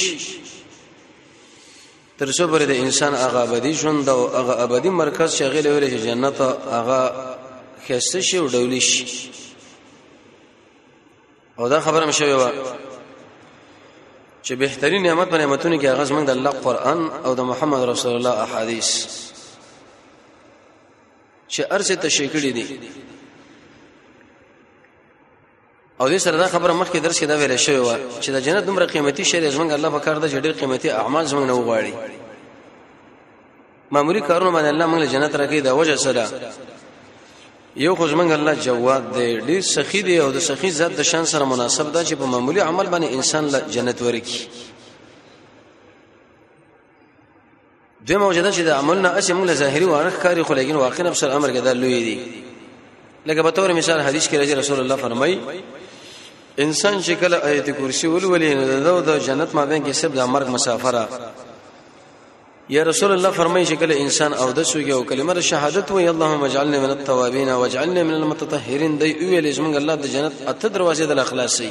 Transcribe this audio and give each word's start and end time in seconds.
تر 2.18 2.28
څو 2.32 2.44
پر 2.52 2.60
د 2.66 2.72
انسان 2.72 3.14
هغه 3.14 3.40
ابدي 3.48 3.74
ژوند 3.74 4.10
او 4.10 4.20
هغه 4.38 4.54
ابدي 4.64 4.90
مرکز 4.90 5.36
شغله 5.36 5.70
ویل 5.74 5.88
چې 5.94 6.00
جنت 6.06 6.38
هغه 6.78 7.02
خسته 7.88 8.20
شي 8.22 8.38
او 8.38 8.48
ډولی 8.48 8.82
شي 8.82 9.06
او 11.60 11.68
دا 11.68 11.80
خبره 11.80 12.06
مشوي 12.06 12.34
و 12.34 12.50
چې 14.48 14.52
بهترین 14.52 15.04
نعمت 15.04 15.30
په 15.30 15.38
نعمتونو 15.38 15.80
کې 15.82 15.86
هغه 15.86 16.04
زمنګ 16.04 16.26
د 16.28 16.30
الله 16.30 16.52
قران 16.64 17.00
او 17.26 17.36
د 17.36 17.40
محمد 17.52 17.82
رسول 17.90 18.16
الله 18.16 18.36
احادیث 18.46 19.06
چې 21.52 21.60
ارزه 21.72 21.96
تشکړې 21.96 22.48
دي 22.58 22.78
او 26.02 26.10
دې 26.10 26.18
سره 26.18 26.38
دا 26.38 26.48
خبره 26.48 26.74
مخکې 26.74 26.98
درس 26.98 27.20
کې 27.20 27.24
دا 27.26 27.36
ویل 27.38 27.56
شوی 27.58 27.78
و 27.78 27.94
چې 28.22 28.30
د 28.30 28.40
جنت 28.46 28.64
دومره 28.66 28.86
قیمتي 28.86 29.24
شی 29.26 29.52
زمنګ 29.52 29.72
الله 29.72 29.90
په 29.90 30.00
کار 30.00 30.16
د 30.20 30.26
ډېر 30.44 30.52
قیمتي 30.60 30.90
اعمال 30.92 31.26
زمنګ 31.30 31.46
نه 31.48 31.54
وغواړي 31.54 31.94
معمولی 33.92 34.22
کارونه 34.22 34.52
باندې 34.52 34.70
الله 34.74 34.88
موږ 34.88 35.00
له 35.00 35.06
جنت 35.06 35.36
راکې 35.36 35.62
دا 35.66 35.74
وجه 35.76 35.96
سره 35.96 36.26
یو 37.86 37.96
خو 38.00 38.06
زمنګ 38.14 38.32
الله 38.38 38.54
جواد 38.68 39.04
دی 39.16 39.30
ډیر 39.48 39.62
سخی 39.76 40.02
دی 40.08 40.16
او 40.24 40.32
د 40.32 40.40
سخی 40.50 40.70
ذات 40.80 40.92
د 40.98 41.02
شان 41.12 41.26
سره 41.32 41.44
مناسب 41.54 41.88
ده 41.96 42.04
چې 42.06 42.14
په 42.14 42.26
معمولی 42.26 42.62
عمل 42.62 42.86
باندې 42.94 43.10
انسان 43.18 43.44
له 43.54 43.60
جنت 43.74 44.02
ورکی 44.02 44.40
دوی 48.08 48.18
موجوده 48.18 48.52
چې 48.52 48.58
د 48.62 48.70
عمل 48.70 48.98
نه 49.02 49.12
اسې 49.20 49.32
موږ 49.40 49.50
ظاهري 49.62 49.86
وانه 49.86 50.10
کاری 50.24 50.44
خو 50.44 50.54
لګین 50.56 50.76
واقعا 50.84 51.10
بشر 51.10 51.30
امر 51.36 51.50
کې 51.50 51.58
دا 51.66 51.74
لوی 51.74 52.04
دی 52.04 52.18
لکه 53.26 53.42
په 53.44 53.50
تور 53.50 53.74
مثال 53.74 54.00
حدیث 54.02 54.28
کې 54.28 54.34
راځي 54.42 54.54
رسول 54.60 54.80
الله 54.80 54.96
فرمای 54.96 55.40
انسان 56.60 57.02
چې 57.04 57.12
کله 57.22 57.36
آیت 57.38 57.70
کرسی 57.78 58.08
ولولې 58.08 58.54
نو 58.88 59.00
د 59.02 59.18
جنت 59.20 59.56
ما 59.56 59.66
بین 59.66 59.84
کې 59.88 59.92
سب 59.96 60.14
د 60.16 60.26
مرګ 60.26 60.48
مسافره 60.50 61.10
یا 62.76 62.84
رسول 62.84 63.12
الله 63.12 63.32
فرمایي 63.32 63.66
چې 63.70 63.74
کله 63.82 63.96
انسان 64.06 64.32
او 64.34 64.52
د 64.56 64.64
سوګي 64.70 64.92
او 64.94 65.02
کلمه 65.12 65.34
د 65.36 65.40
شهادت 65.52 65.88
وي 65.98 66.10
اللهم 66.14 66.42
اجعلنا 66.48 66.80
من 66.86 66.90
التوابین 66.98 67.50
واجعلنا 67.62 68.02
من 68.10 68.14
المتطهرین 68.16 68.92
دی 69.04 69.12
ویل 69.30 69.48
زمونږ 69.58 69.76
الله 69.82 69.96
د 70.06 70.08
جنت 70.16 70.34
اته 70.54 70.68
دروازې 70.78 71.04
د 71.12 71.14
اخلاصي 71.24 71.70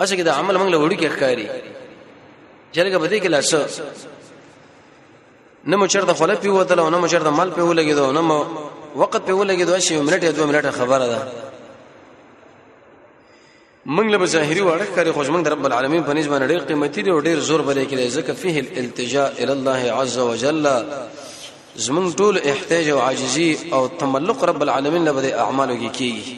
اسه 0.00 0.14
کې 0.16 0.22
د 0.28 0.30
عمل 0.42 0.54
موږ 0.60 0.68
له 0.74 0.78
وړي 0.84 0.96
کې 1.00 1.08
ښکاری 1.14 1.46
چرګه 2.74 2.98
بده 3.06 3.16
کې 3.20 3.26
لاس 3.36 3.52
نه 5.64 5.74
مو 5.76 5.84
چرته 5.96 6.12
خلک 6.20 6.38
پیوته 6.46 6.74
نه 6.82 6.98
مو 7.06 7.12
چرته 7.16 7.30
مال 7.40 7.48
پیولګي 7.56 7.94
دو 8.02 8.08
نه 8.20 8.24
مو 8.30 8.38
وخت 8.94 9.22
پیولګي 9.26 9.64
دو 9.70 9.78
شی 9.88 9.96
منټه 10.06 10.30
دوه 10.36 10.46
منټه 10.52 10.70
خبره 10.82 11.06
ده 11.14 11.18
موږ 13.94 14.06
له 14.12 14.18
ظاهري 14.34 14.62
وړه 14.68 14.86
کاری 14.94 15.10
خو 15.16 15.22
موږ 15.34 15.42
رب 15.52 15.64
العالمین 15.66 16.00
په 16.06 16.12
نسبت 16.18 16.42
ډېر 16.52 16.62
قیمتي 16.70 17.02
دی 17.08 17.12
او 17.14 17.18
ډېر 17.26 17.38
زور 17.48 17.60
بلې 17.68 17.84
کې 17.90 17.96
ځکه 18.16 18.32
فيه 18.42 18.56
الالتجاء 18.60 19.28
الى 19.42 19.52
الله 19.52 19.82
عز 20.00 20.16
وجل 20.18 20.64
زمون 21.86 22.06
ټول 22.22 22.34
احتیاج 22.52 22.86
او 22.96 23.00
عاجزي 23.04 23.48
او 23.78 23.82
تملق 24.02 24.40
رب 24.52 24.60
العالمین 24.68 25.02
له 25.10 25.14
بده 25.18 25.30
اعمالو 25.44 25.76
کې 25.80 25.90
کیږي 26.00 26.36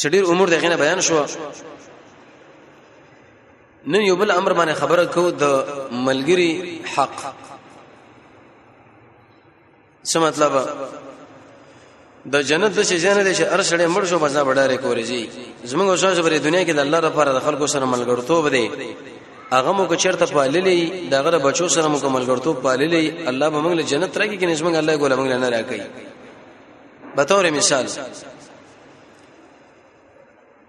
چې 0.00 0.06
ډېر 0.14 0.22
امور 0.34 0.46
دغه 0.54 0.76
بیان 0.84 1.00
شو 1.10 1.20
نن 3.86 4.00
یو 4.10 4.16
بل 4.22 4.30
امر 4.38 4.52
باندې 4.62 4.72
خبره 4.84 5.04
کو 5.18 5.26
د 5.30 5.44
ملګری 5.90 6.78
حق 6.96 7.16
څه 10.04 10.18
مطلب 10.26 10.52
د 12.34 12.42
جنت 12.50 12.72
د 12.78 12.84
شجنه 12.90 13.22
د 13.26 13.30
ارشړې 13.56 13.86
مړ 13.94 14.02
شو 14.10 14.18
بزا 14.24 14.42
بډاره 14.48 14.76
کوي 14.84 15.02
جی 15.10 15.20
زمونږ 15.70 15.88
اوسه 15.92 16.06
په 16.26 16.38
دنیا 16.46 16.62
کې 16.66 16.74
د 16.78 16.80
الله 16.84 17.00
لپاره 17.08 17.30
د 17.36 17.40
خلکو 17.46 17.66
سره 17.74 17.84
ملګرتوب 17.94 18.44
دی 18.54 18.64
هغه 19.54 19.70
مو 19.76 19.84
چرته 20.04 20.26
پاللې 20.36 20.76
دغه 21.14 21.38
بچو 21.46 21.66
سره 21.76 21.86
مو 21.92 21.98
ملګرتوب 22.16 22.56
پاللې 22.64 23.28
الله 23.32 23.46
به 23.54 23.60
موږ 23.66 23.72
له 23.80 23.84
جنت 23.92 24.18
راکې 24.18 24.36
کې 24.40 24.48
نسمنګ 24.52 24.76
الله 24.76 24.96
ګول 24.96 25.12
موږ 25.16 25.30
نه 25.42 25.48
راکې 25.50 25.80
به 27.16 27.24
تور 27.30 27.50
مثال 27.58 27.86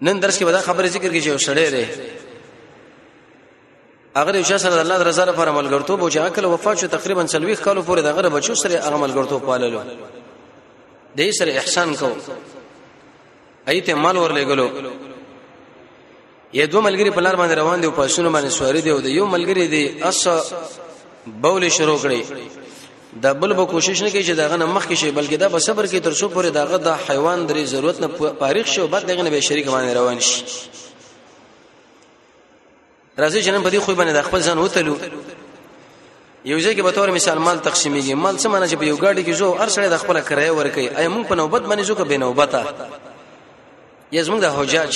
نن 0.08 0.20
درس 0.26 0.40
کې 0.40 0.44
ودا 0.50 0.62
خبره 0.68 0.88
ذکر 0.96 1.12
کې 1.12 1.24
چې 1.26 1.30
اوسړې 1.38 1.74
ده 1.74 1.88
اگر 4.22 4.36
یو 4.36 4.44
شخص 4.52 4.66
الله 4.68 4.98
رضا 5.10 5.26
لپاره 5.32 5.52
ملګرتوب 5.60 6.00
او 6.04 6.10
چې 6.12 6.18
عقل 6.28 6.46
وفات 6.46 6.78
شو 6.86 6.94
تقریبا 6.96 7.28
30 7.36 7.62
کال 7.68 7.84
پورې 7.88 8.00
دغه 8.08 8.30
بچو 8.38 8.56
سره 8.64 8.76
هغه 8.86 8.98
ملګرتوب 9.04 9.46
پاللو 9.52 9.82
دې 11.18 11.32
سره 11.32 11.52
احسان 11.60 11.96
کو 12.00 12.08
ايته 13.68 13.94
مال 13.94 14.18
ورلګلو 14.18 14.70
یې 16.54 16.66
دوه 16.72 16.82
ملګری 16.82 17.12
په 17.12 17.20
لار 17.22 17.36
باندې 17.36 17.54
روان 17.58 17.82
دي 17.82 17.88
او 17.88 17.92
پښونو 17.94 18.30
باندې 18.30 18.48
سواری 18.50 18.82
دی 18.82 18.90
او 18.90 19.00
یو 19.00 19.26
ملګری 19.30 19.68
دی 19.70 20.02
اس 20.10 20.28
بول 21.28 21.70
شروع 21.70 22.00
کړي 22.00 22.26
دا 23.22 23.34
بل 23.34 23.54
به 23.54 23.66
کوشش 23.66 24.02
نه 24.04 24.10
کوي 24.12 24.24
چې 24.24 24.30
داغه 24.30 24.56
مخ 24.66 24.88
کې 24.90 24.94
شي 24.94 25.12
بلکې 25.12 25.34
دا 25.36 25.50
په 25.50 25.60
صبر 25.60 25.86
کې 25.88 25.98
تر 26.04 26.14
څو 26.14 26.28
پورې 26.34 26.48
داغه 26.54 26.78
د 26.78 26.88
حیوان 27.10 27.48
درې 27.48 27.64
ضرورت 27.74 28.00
نه 28.00 28.08
پاریخ 28.42 28.66
شي 28.68 28.82
او 28.82 28.88
بعد 28.88 29.06
دغه 29.06 29.22
نه 29.24 29.30
به 29.30 29.40
شریک 29.42 29.66
باندې 29.68 29.96
روان 29.98 30.20
شي 30.20 30.44
راځي 33.20 33.44
چې 33.44 33.48
نن 33.48 33.64
په 33.64 33.70
دې 33.70 33.76
خو 33.78 33.92
باندې 33.96 34.14
د 34.18 34.22
خپل 34.24 34.42
ځان 34.44 34.58
وتلو 34.58 34.96
یو 36.46 36.60
ځای 36.64 36.76
کې 36.76 36.82
به 36.82 36.92
تور 36.92 37.12
مثال 37.12 37.38
مال 37.40 37.60
تقسیمېږي 37.60 38.14
مال 38.14 38.36
څه 38.38 38.48
معنی 38.48 38.68
چې 38.72 38.76
په 38.78 38.86
یو 38.86 38.98
ګاډي 38.98 39.24
کې 39.28 39.32
زو 39.32 39.56
هر 39.56 39.70
سړی 39.70 39.90
د 39.94 39.98
خپل 40.04 40.22
کرایه 40.22 40.52
ورکړي 40.52 40.98
اي 41.00 41.08
مونږ 41.10 41.28
په 41.28 41.36
نوبت 41.36 41.62
باندې 41.64 41.82
زو 41.84 41.96
کبه 41.96 42.18
نوبته 42.18 42.66
یا 44.12 44.24
زمونږ 44.24 44.40
د 44.40 44.46
حجاج 44.58 44.94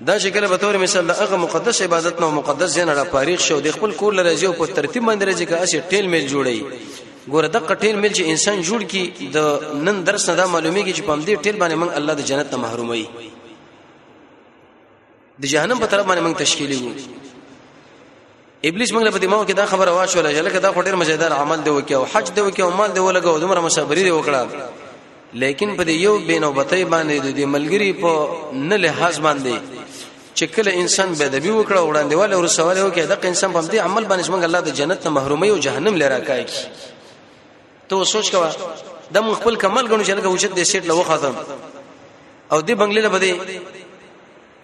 دا 0.00 0.18
چې 0.18 0.28
کله 0.34 0.48
به 0.52 0.56
تور 0.56 0.76
مثال 0.84 1.10
هغه 1.10 1.36
مقدس 1.42 1.82
عبادت 1.86 2.20
نو 2.24 2.30
مقدس 2.40 2.74
ځین 2.78 2.88
را 3.00 3.04
فارغ 3.12 3.40
شو 3.46 3.60
د 3.66 3.70
خپل 3.76 3.92
کور 4.00 4.12
لري 4.20 4.46
او 4.46 4.52
په 4.52 4.66
ترتیب 4.78 5.06
باندې 5.10 5.28
راځي 5.28 5.44
که 5.44 5.66
اسې 5.66 5.92
ټیل 5.92 6.06
میل 6.06 6.26
جوړي 6.28 6.58
ګوره 7.30 7.46
د 7.46 7.56
قټیل 7.68 7.96
میل 7.96 8.12
چې 8.12 8.20
انسان 8.34 8.62
جوړ 8.62 8.82
کی 8.94 9.30
د 9.36 9.60
نن 9.90 10.04
درس 10.06 10.28
نه 10.28 10.34
دا 10.40 10.46
معلومیږي 10.46 10.94
چې 10.96 11.00
پم 11.02 11.20
دې 11.24 11.36
ټیل 11.44 11.56
باندې 11.62 11.74
موږ 11.82 11.90
الله 11.94 12.14
د 12.14 12.26
جنت 12.26 12.50
نه 12.50 12.56
محرومي 12.56 13.06
د 15.38 15.44
جهنم 15.52 15.78
په 15.78 15.86
طرف 15.86 16.06
باندې 16.06 16.26
موږ 16.26 16.34
تشکیلې 16.38 16.82
وو 16.82 16.92
ابلیس 18.68 18.90
موږ 18.94 19.02
په 19.14 19.20
دماغ 19.24 19.42
کې 19.48 19.56
دا 19.60 19.64
خبره 19.70 19.92
واچوله 19.94 20.30
چې 20.36 20.42
لکه 20.46 20.58
دا 20.64 20.70
خډیر 20.76 20.94
مزیدار 21.00 21.32
عمل 21.42 21.60
دی 21.64 21.70
وکي 21.78 21.94
او 21.96 22.04
حج 22.12 22.30
دی 22.36 22.40
وکي 22.46 22.62
او 22.66 22.68
مال 22.78 22.92
دی 22.98 23.00
ولګه 23.00 23.26
او 23.32 23.38
دمر 23.42 23.60
مصبري 23.64 24.02
دی 24.06 24.12
وکړه 24.14 25.40
لیکن 25.42 25.76
په 25.80 25.90
یو 26.04 26.14
بینوبتۍ 26.28 26.82
باندې 26.94 27.36
د 27.40 27.50
ملګری 27.54 27.90
په 28.04 28.62
نه 28.70 28.76
لحاظ 28.86 29.18
باندې 29.18 29.56
چې 30.36 30.44
کله 30.54 30.72
انسان 30.84 31.12
بدبی 31.20 31.50
وکړه 31.50 31.82
وړاندې 31.90 32.20
والے 32.20 32.34
او 32.36 32.46
سوال 32.56 32.78
یو 32.82 32.88
کې 32.88 33.12
دا 33.12 33.18
انسان 33.34 33.52
په 33.58 33.62
دې 33.62 33.76
عمل 33.76 34.04
باندې 34.04 34.28
موږ 34.32 34.44
الله 34.48 34.60
د 34.60 34.74
جنت 34.80 35.06
نه 35.06 35.10
محرومي 35.18 35.50
او 35.56 35.60
جهنم 35.68 35.96
لره 35.96 36.18
کوي 36.18 36.46
ته 37.92 38.04
سوچ 38.16 38.30
کوا 38.30 38.50
د 39.18 39.32
خپل 39.42 39.56
کمال 39.66 39.92
غنو 39.92 40.04
چې 40.10 40.22
لکه 40.22 40.36
وجد 40.36 40.58
دې 40.58 40.74
سیټ 40.74 40.94
لوخه 40.94 41.46
او 42.52 42.58
دې 42.62 42.72
بنگلې 42.80 43.08
نه 43.08 43.16
بده 43.18 43.83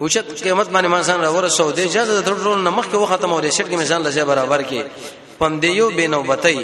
وچت 0.01 0.31
قیمت 0.43 0.67
باندې 0.73 0.87
ما 0.91 1.01
ځان 1.07 1.19
راور 1.21 1.47
سو 1.55 1.71
د 1.79 1.81
اجازه 1.87 2.11
د 2.11 2.21
ټول 2.43 2.59
نمخ 2.67 2.85
کې 2.91 2.97
وختم 3.01 3.31
او 3.33 3.39
د 3.45 3.47
شټ 3.57 3.67
کې 3.71 3.77
میزان 3.81 3.99
لږه 4.05 4.23
برابر 4.29 4.61
کې 4.69 4.81
پم 5.41 5.53
دیو 5.65 5.87
به 5.97 6.05
نوبتای 6.13 6.61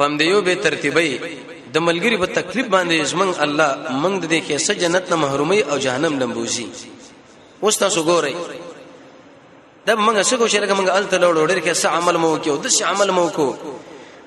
پم 0.00 0.10
دیو 0.20 0.38
به 0.48 0.52
ترتیبای 0.66 1.12
د 1.20 1.76
ملګری 1.88 2.16
په 2.22 2.26
تکلیف 2.38 2.66
باندې 2.74 2.96
زمنګ 3.12 3.30
الله 3.44 3.70
منګ 4.04 4.18
د 4.22 4.28
دې 4.32 4.40
کې 4.46 4.56
سجنت 4.66 5.04
نه 5.14 5.18
محرومي 5.22 5.60
او 5.62 5.76
جهنم 5.86 6.12
لمبوزي 6.24 6.66
اوس 7.62 7.76
تاسو 7.84 8.04
ګورئ 8.08 8.34
د 9.86 9.96
موږ 9.96 10.16
څه 10.28 10.36
کوشش 10.36 10.60
لکه 10.62 10.74
موږ 10.74 10.88
الته 10.98 11.16
لوړ 11.24 11.34
وړ 11.44 11.58
کې 11.64 11.74
څه 11.80 11.88
عمل 12.00 12.16
مو 12.24 12.32
کې 12.44 12.48
او 12.52 12.56
د 12.66 12.68
څه 12.76 12.82
عمل 12.90 13.08
مو 13.20 13.26
کو 13.38 13.48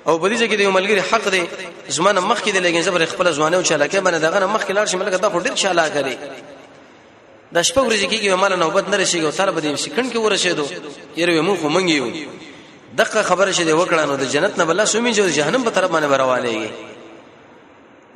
او 0.08 0.14
په 0.20 0.30
دې 0.30 0.50
کې 0.50 0.58
د 0.58 0.62
ملګری 0.80 1.02
حق 1.14 1.26
دی 1.36 1.44
زمانه 2.00 2.20
مخ 2.32 2.40
کې 2.44 2.52
دی 2.52 2.60
لګین 2.66 2.82
زبر 2.90 3.02
خپل 3.16 3.26
ځوانه 3.36 3.56
او 3.60 3.64
چالاکه 3.70 3.98
باندې 4.02 4.20
دغه 4.26 4.46
مخ 4.56 4.62
کې 4.68 4.74
لاړ 4.78 4.86
شي 4.92 4.98
ملګری 5.04 5.22
دا 5.26 5.30
خو 5.30 5.40
ډیر 5.46 5.54
چالاکه 5.66 6.02
دی 6.10 6.16
د 7.56 7.62
شپه 7.68 7.82
ورځې 7.88 8.08
کېږي 8.12 8.28
مال 8.44 8.54
نوبت 8.64 8.86
نه 8.92 8.96
رسیږي 9.04 9.26
او 9.28 9.32
سره 9.40 9.52
به 9.56 9.62
دې 9.66 9.72
شکن 9.84 10.06
کې 10.12 10.20
ورسېدو 10.26 10.66
یره 11.22 11.42
مو 11.48 11.56
خو 11.62 11.68
منګي 11.76 11.96
یو 12.02 12.08
دغه 13.02 13.22
خبره 13.30 13.52
شه 13.58 13.64
دې 13.68 13.76
وکړه 13.80 14.04
نو 14.10 14.16
د 14.24 14.32
جنت 14.34 14.54
نه 14.60 14.64
بل 14.72 14.80
سومي 14.94 15.12
جو 15.20 15.28
جهنم 15.38 15.64
په 15.68 15.72
طرف 15.78 15.90
باندې 15.92 16.18
روانېږي 16.24 16.70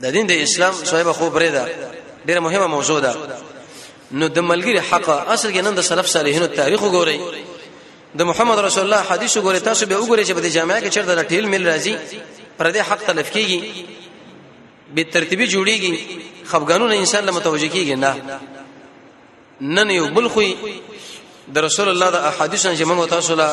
د 0.02 0.06
دین 0.18 0.28
د 0.32 0.44
اسلام 0.48 0.74
صاحب 0.92 1.12
خو 1.22 1.30
بریدا 1.38 1.64
ده 1.66 1.92
ډیره 2.26 2.40
مهمه 2.48 2.66
موضوع 2.76 3.00
ده 3.08 3.14
نو 4.12 4.28
د 4.28 4.40
ملګری 4.50 4.82
حق 4.92 5.10
اصل 5.10 5.54
کې 5.54 5.62
نن 5.70 5.76
د 5.82 5.88
سلف 5.94 6.08
صالحینو 6.18 6.46
تاریخ 6.60 6.80
وګورئ 6.82 7.20
د 8.22 8.32
محمد 8.34 8.60
رسول 8.70 8.84
الله 8.86 9.02
حدیث 9.14 9.38
وګورئ 9.38 9.60
تاسو 9.72 9.86
به 9.86 9.98
وګورئ 10.02 10.24
چې 10.28 10.32
په 10.32 10.42
دې 10.44 10.52
جامعه 10.58 10.80
کې 10.84 10.90
چیرته 10.94 11.24
ټیل 11.32 11.46
مل 11.56 11.64
راځي 11.72 11.94
پر 12.62 12.72
دې 12.74 12.80
حق 12.90 13.02
تلف 13.10 13.32
کیږي 13.32 13.60
به 14.96 15.04
ترتیبي 15.18 15.48
جوړیږي 15.52 15.94
خفګانونه 16.52 16.96
انسان 17.04 17.24
له 17.26 17.32
متوجه 17.40 17.70
کیږي 17.76 17.98
نه 18.06 18.12
نن 19.62 19.90
یو 19.92 20.06
بل 20.10 20.28
خو 20.28 20.42
د 21.54 21.58
رسول 21.68 21.90
الله 21.90 22.10
د 22.12 22.18
احادیثو 22.32 22.76
چې 22.78 22.84
موږ 22.90 23.10
تاسو 23.10 23.36
له 23.36 23.50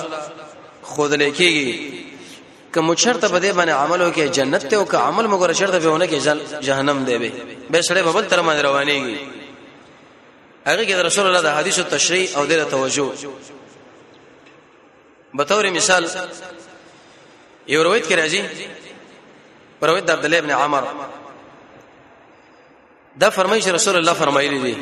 خود 0.83 1.13
لیکيږي 1.13 2.03
کوم 2.75 2.95
شرطه 2.97 3.29
بده 3.29 3.53
باندې 3.53 3.73
عمل 3.83 4.01
وکي 4.03 4.29
جنت 4.29 4.67
ته 4.69 4.77
او 4.77 4.85
که 4.85 4.97
عمل 4.97 5.27
مګر 5.27 5.53
شرطه 5.53 5.79
به 5.79 5.89
ونه 5.93 6.07
کې 6.07 6.63
جهنم 6.67 7.05
دی 7.05 7.19
به 7.19 7.33
به 7.71 7.81
سره 7.89 8.03
په 8.03 8.13
بل 8.13 8.25
تر 8.25 8.43
باندې 8.43 8.65
روانيږي 8.65 9.17
هغه 10.65 10.87
کې 10.87 10.93
د 10.93 11.01
رسول 11.07 11.27
الله 11.27 11.41
د 11.41 11.47
حدیثو 11.61 11.83
تشریح 11.83 12.37
او 12.39 12.47
د 12.47 12.65
توجه 12.71 13.13
به 15.37 15.45
تور 15.45 15.71
مثال 15.79 16.09
یو 17.69 17.83
روایت 17.83 18.05
کې 18.07 18.13
راځي 18.13 18.43
روایت 19.83 20.05
د 20.05 20.11
عبد 20.11 20.25
الله 20.25 20.39
ابن 20.39 20.51
عمر 20.51 20.83
دا 23.21 23.31
فرمایي 23.31 23.73
رسول 23.79 23.97
الله 23.97 24.13
فرمایلی 24.15 24.59
دی 24.69 24.75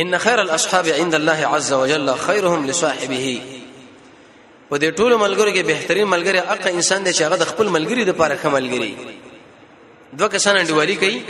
ان 0.00 0.18
خیر 0.18 0.40
الاصحاب 0.42 0.88
عند 0.88 1.14
الله 1.14 1.46
عز 1.54 1.72
وجل 1.72 2.14
خيرهم 2.14 2.66
لصاحبه 2.66 3.40
و 4.70 4.76
دې 4.78 4.94
ټول 5.00 5.12
ملګرو 5.22 5.52
کې 5.54 5.64
بهترین 5.72 6.04
ملګری 6.04 6.38
هغه 6.38 6.68
انسان 6.70 7.04
دی 7.04 7.12
چې 7.12 7.20
هغه 7.22 7.36
د 7.36 7.44
خپل 7.44 7.68
ملګری 7.68 8.04
د 8.06 8.10
پاره 8.10 8.36
ښه 8.42 8.46
ملګری 8.46 8.96
دوه 10.12 10.28
کسان 10.28 10.56
انډیوالي 10.58 10.96
کوي 11.02 11.22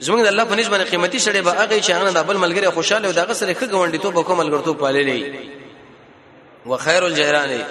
زمونږ 0.00 0.20
د 0.22 0.26
الله 0.26 0.44
په 0.44 0.54
نسبت 0.56 0.80
قیمتي 0.90 1.18
شړې 1.20 1.40
به 1.46 1.52
هغه 1.52 1.80
چې 1.82 1.90
هغه 1.90 2.10
د 2.10 2.22
خپل 2.24 2.36
ملګری 2.36 2.70
خوشاله 2.74 3.08
او 3.08 3.12
دغه 3.12 3.32
سره 3.32 3.54
ښه 3.54 3.66
غونډې 3.66 4.02
ته 4.02 4.10
به 4.10 4.22
کوم 4.22 4.38
ملګرتوب 4.38 4.78
پاللې 4.82 6.66
و 6.66 6.76
خیر 6.76 7.04
الجيران 7.04 7.62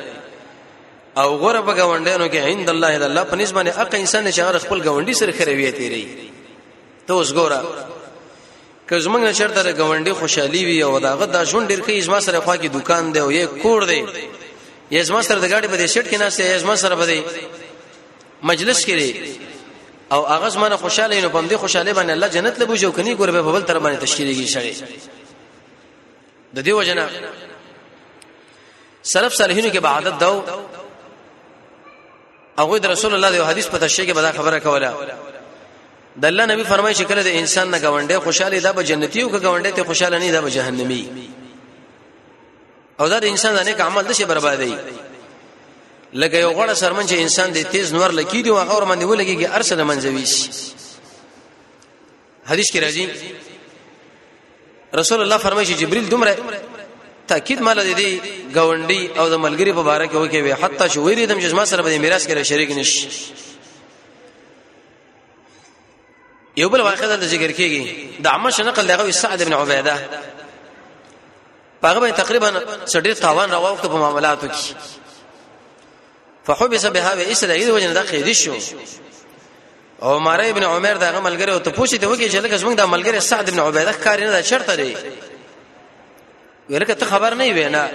او 1.17 1.37
غره 1.37 1.61
په 1.61 1.73
غونډانو 1.73 2.33
کې 2.33 2.35
عند 2.35 2.69
الله 2.69 2.97
د 2.97 3.03
الله 3.03 3.23
په 3.23 3.35
نسبت 3.35 3.67
هغه 3.67 3.97
انسان 3.99 4.31
چې 4.31 4.39
هغه 4.39 4.57
خپل 4.59 4.83
غونډي 4.83 5.13
سره 5.13 5.31
خروي 5.31 5.71
تیری 5.71 6.07
ته 7.07 7.13
اوس 7.13 7.33
ګوره 7.33 7.61
که 8.89 8.99
زمنګ 8.99 9.21
نه 9.23 9.33
چرته 9.39 9.73
غونډي 9.73 10.09
خوشحالي 10.19 10.65
وي 10.65 10.83
او 10.83 10.99
داغه 10.99 11.25
دا 11.25 11.45
شون 11.45 11.67
ډیر 11.67 11.79
کې 11.81 11.89
اجماع 11.89 12.19
سره 12.19 12.39
خوا 12.39 12.57
کې 12.57 12.65
دکان 12.65 13.11
دی 13.13 13.19
او 13.19 13.31
یو 13.31 13.47
کور 13.61 13.83
دی 13.85 13.99
یزما 14.91 15.21
سره 15.21 15.39
د 15.39 15.45
گاډي 15.51 15.67
بده 15.67 15.87
شټ 15.87 16.05
کې 16.09 16.13
ناشته 16.15 16.43
یزما 16.55 16.75
سره 16.75 16.95
بده 16.95 17.23
مجلس 18.43 18.85
کې 18.85 19.15
او 20.11 20.25
هغه 20.27 20.49
زما 20.49 20.77
خوشاله 20.77 21.21
نو 21.21 21.29
پم 21.29 21.47
دې 21.49 21.53
خوشاله 21.53 21.93
باندې 21.93 22.09
الله 22.11 22.27
جنت 22.29 22.59
له 22.59 22.65
بوجو 22.65 22.91
کني 22.91 23.15
ګور 23.15 23.29
به 23.29 23.41
بل 23.51 23.61
تر 23.61 23.79
باندې 23.79 24.01
تشکیلږي 24.01 24.53
شړې 24.53 24.83
د 26.55 26.59
دې 26.65 26.69
وجنه 26.69 27.09
سلف 29.03 29.33
صالحینو 29.35 29.69
کې 29.73 29.85
عادت 29.85 30.19
داو 30.19 30.43
هغه 32.59 32.77
د 32.77 32.85
رسول 32.85 33.13
الله 33.13 33.31
دی 33.31 33.37
حدیث 33.39 33.67
په 33.67 33.77
تشه 33.77 34.05
کې 34.07 34.15
بدا 34.15 34.31
خبره 34.31 34.59
کوله 34.59 34.93
د 36.21 36.25
الله 36.31 36.45
نبی 36.51 36.63
فرمایي 36.71 36.95
چې 36.99 37.03
کله 37.09 37.21
د 37.27 37.35
انسان 37.41 37.67
نه 37.73 37.77
غونډه 37.93 38.15
خوشاله 38.25 38.59
ده 38.65 38.71
به 38.71 38.83
جنتی 38.89 39.21
او 39.21 39.39
غونډه 39.45 39.71
ته 39.77 39.83
خوشاله 39.83 40.17
نه 40.19 40.31
ده 40.31 40.41
به 40.41 40.49
جهنمی 40.51 41.03
او 42.99 43.09
دا 43.09 43.19
د 43.19 43.25
انسان 43.25 43.55
د 43.55 43.59
نیک 43.67 43.79
عمل 43.81 44.03
د 44.03 44.11
شي 44.11 44.25
بربادي 44.25 44.73
لکه 46.13 46.37
یو 46.37 46.51
غړ 46.53 46.73
سرمن 46.73 47.07
چې 47.07 47.13
انسان 47.13 47.51
د 47.51 47.57
تیز 47.73 47.93
نور 47.93 48.09
لکی 48.11 48.41
دی 48.41 48.49
واغه 48.51 48.73
ور 48.75 48.85
باندې 48.85 49.03
ولګيږي 49.11 49.47
ارسل 49.57 49.83
منځوي 49.83 50.25
شي 50.25 50.49
حدیث 52.49 52.69
کې 52.73 52.79
راځي 52.83 53.05
رسول 54.99 55.21
الله 55.21 55.37
فرمایي 55.37 55.67
چې 55.67 55.79
جبريل 55.81 56.09
دومره 56.09 56.35
تاکید 57.27 57.61
مال 57.61 57.93
دي 57.93 58.21
غونډي 58.55 59.17
او 59.19 59.29
د 59.29 59.35
ملګری 59.45 59.73
په 59.73 59.83
باره 59.83 60.07
کې 60.07 60.15
وکوي 60.15 60.51
حتی 60.53 60.89
شو 60.89 61.03
ویریدم 61.07 61.39
چې 61.41 61.53
ما 61.53 61.65
سره 61.65 61.81
به 61.81 61.97
میراث 61.97 62.27
کې 62.27 62.41
شریک 62.51 62.71
نشي 62.71 63.07
یو 66.59 66.69
بل 66.69 66.81
واقع 66.81 67.07
د 67.15 67.23
ذکر 67.33 67.51
کیږي 67.59 67.83
د 68.23 68.27
عمش 68.27 68.59
نقل 68.59 68.87
دغه 68.87 69.11
سعد 69.11 69.39
بن 69.47 69.53
عبیده 69.53 69.95
هغه 71.83 72.09
تقریبا 72.21 72.49
سړي 72.93 73.13
تاوان 73.19 73.51
راوخت 73.51 73.85
په 73.85 73.97
معاملاتو 74.03 74.47
کې 74.47 76.43
فحبس 76.47 76.85
بها 76.85 77.15
باسرائيل 77.15 77.71
وجن 77.71 77.93
د 77.93 77.97
قید 78.11 78.31
شو 78.31 78.53
عمر 80.01 80.41
ابن 80.41 80.63
عمر 80.63 80.93
دغه 80.97 81.19
ملګری 81.27 81.49
او 81.49 81.57
ته 81.59 81.71
پوښتې 81.71 82.03
وکړي 82.03 82.29
چې 82.31 82.35
لکه 82.35 82.57
څنګه 82.57 82.75
د 82.75 82.81
ملګری 82.95 83.17
سعد 83.19 83.49
بن 83.49 83.59
عبیده 83.59 83.93
کار 83.93 84.19
نه 84.19 84.29
دا 84.31 84.41
شرط 84.41 84.69
دی 84.71 84.95
ولکه 86.69 86.93
ته 86.93 87.05
خبر 87.05 87.33
نه 87.33 87.51
وینا 87.53 87.89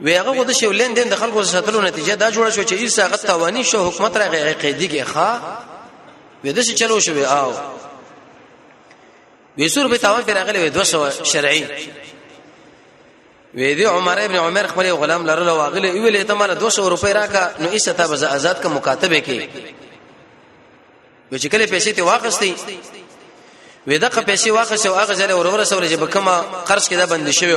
ویغه 0.00 0.30
غو 0.34 0.44
د 0.44 0.52
شولین 0.52 0.94
دین 0.94 1.08
د 1.08 1.14
خلکو 1.16 1.44
ساتلو 1.44 1.80
نتیجه 1.82 2.14
دا 2.14 2.30
جوړه 2.32 2.50
شو 2.54 2.62
چې 2.64 2.72
ایسا 2.72 3.06
غت 3.08 3.26
توانی 3.26 3.64
شو 3.64 3.88
حکومت 3.90 4.16
راغی 4.16 4.52
قیدی 4.52 4.88
کې 4.88 5.06
ښا 5.14 5.30
وې 6.44 6.50
د 6.56 6.62
څه 6.66 6.72
چلو 6.80 6.96
شو 7.04 7.12
او 7.26 7.52
وې 9.58 9.68
سور 9.74 9.86
به 9.88 9.96
تاوان 9.96 10.22
پر 10.22 10.36
اغله 10.38 10.58
وې 10.66 10.70
200 10.70 11.22
شرعي 11.32 11.62
وې 13.54 13.70
دې 13.78 13.86
عمر 13.96 14.18
ابن 14.24 14.36
عمر 14.36 14.66
خپل 14.66 14.86
غلام 15.00 15.26
لرلو 15.26 15.56
واغله 15.58 15.90
ویلې 15.92 16.24
ته 16.26 16.34
مال 16.34 16.50
200 16.58 16.78
روپۍ 16.92 17.12
راکا 17.12 17.54
نو 17.60 17.68
ایسه 17.70 17.92
ته 17.92 18.06
بز 18.06 18.22
آزاد 18.24 18.62
کا 18.62 18.68
مکاتبه 18.68 19.20
کې 19.20 19.38
وې 21.32 21.38
چې 21.42 21.46
کله 21.50 21.66
پیسې 21.66 21.94
ته 21.96 22.02
واغستې 22.06 22.52
وې 23.88 23.94
دغه 23.98 24.20
پیسې 24.22 24.48
واغسته 24.50 24.88
او 24.88 24.94
هغه 24.94 25.14
ځله 25.14 25.32
ورور 25.34 25.64
سره 25.64 25.88
چې 25.90 25.94
بکما 25.98 26.40
قرض 26.68 26.88
کې 26.88 26.94
دا 26.94 27.06
بند 27.06 27.30
شوی 27.30 27.56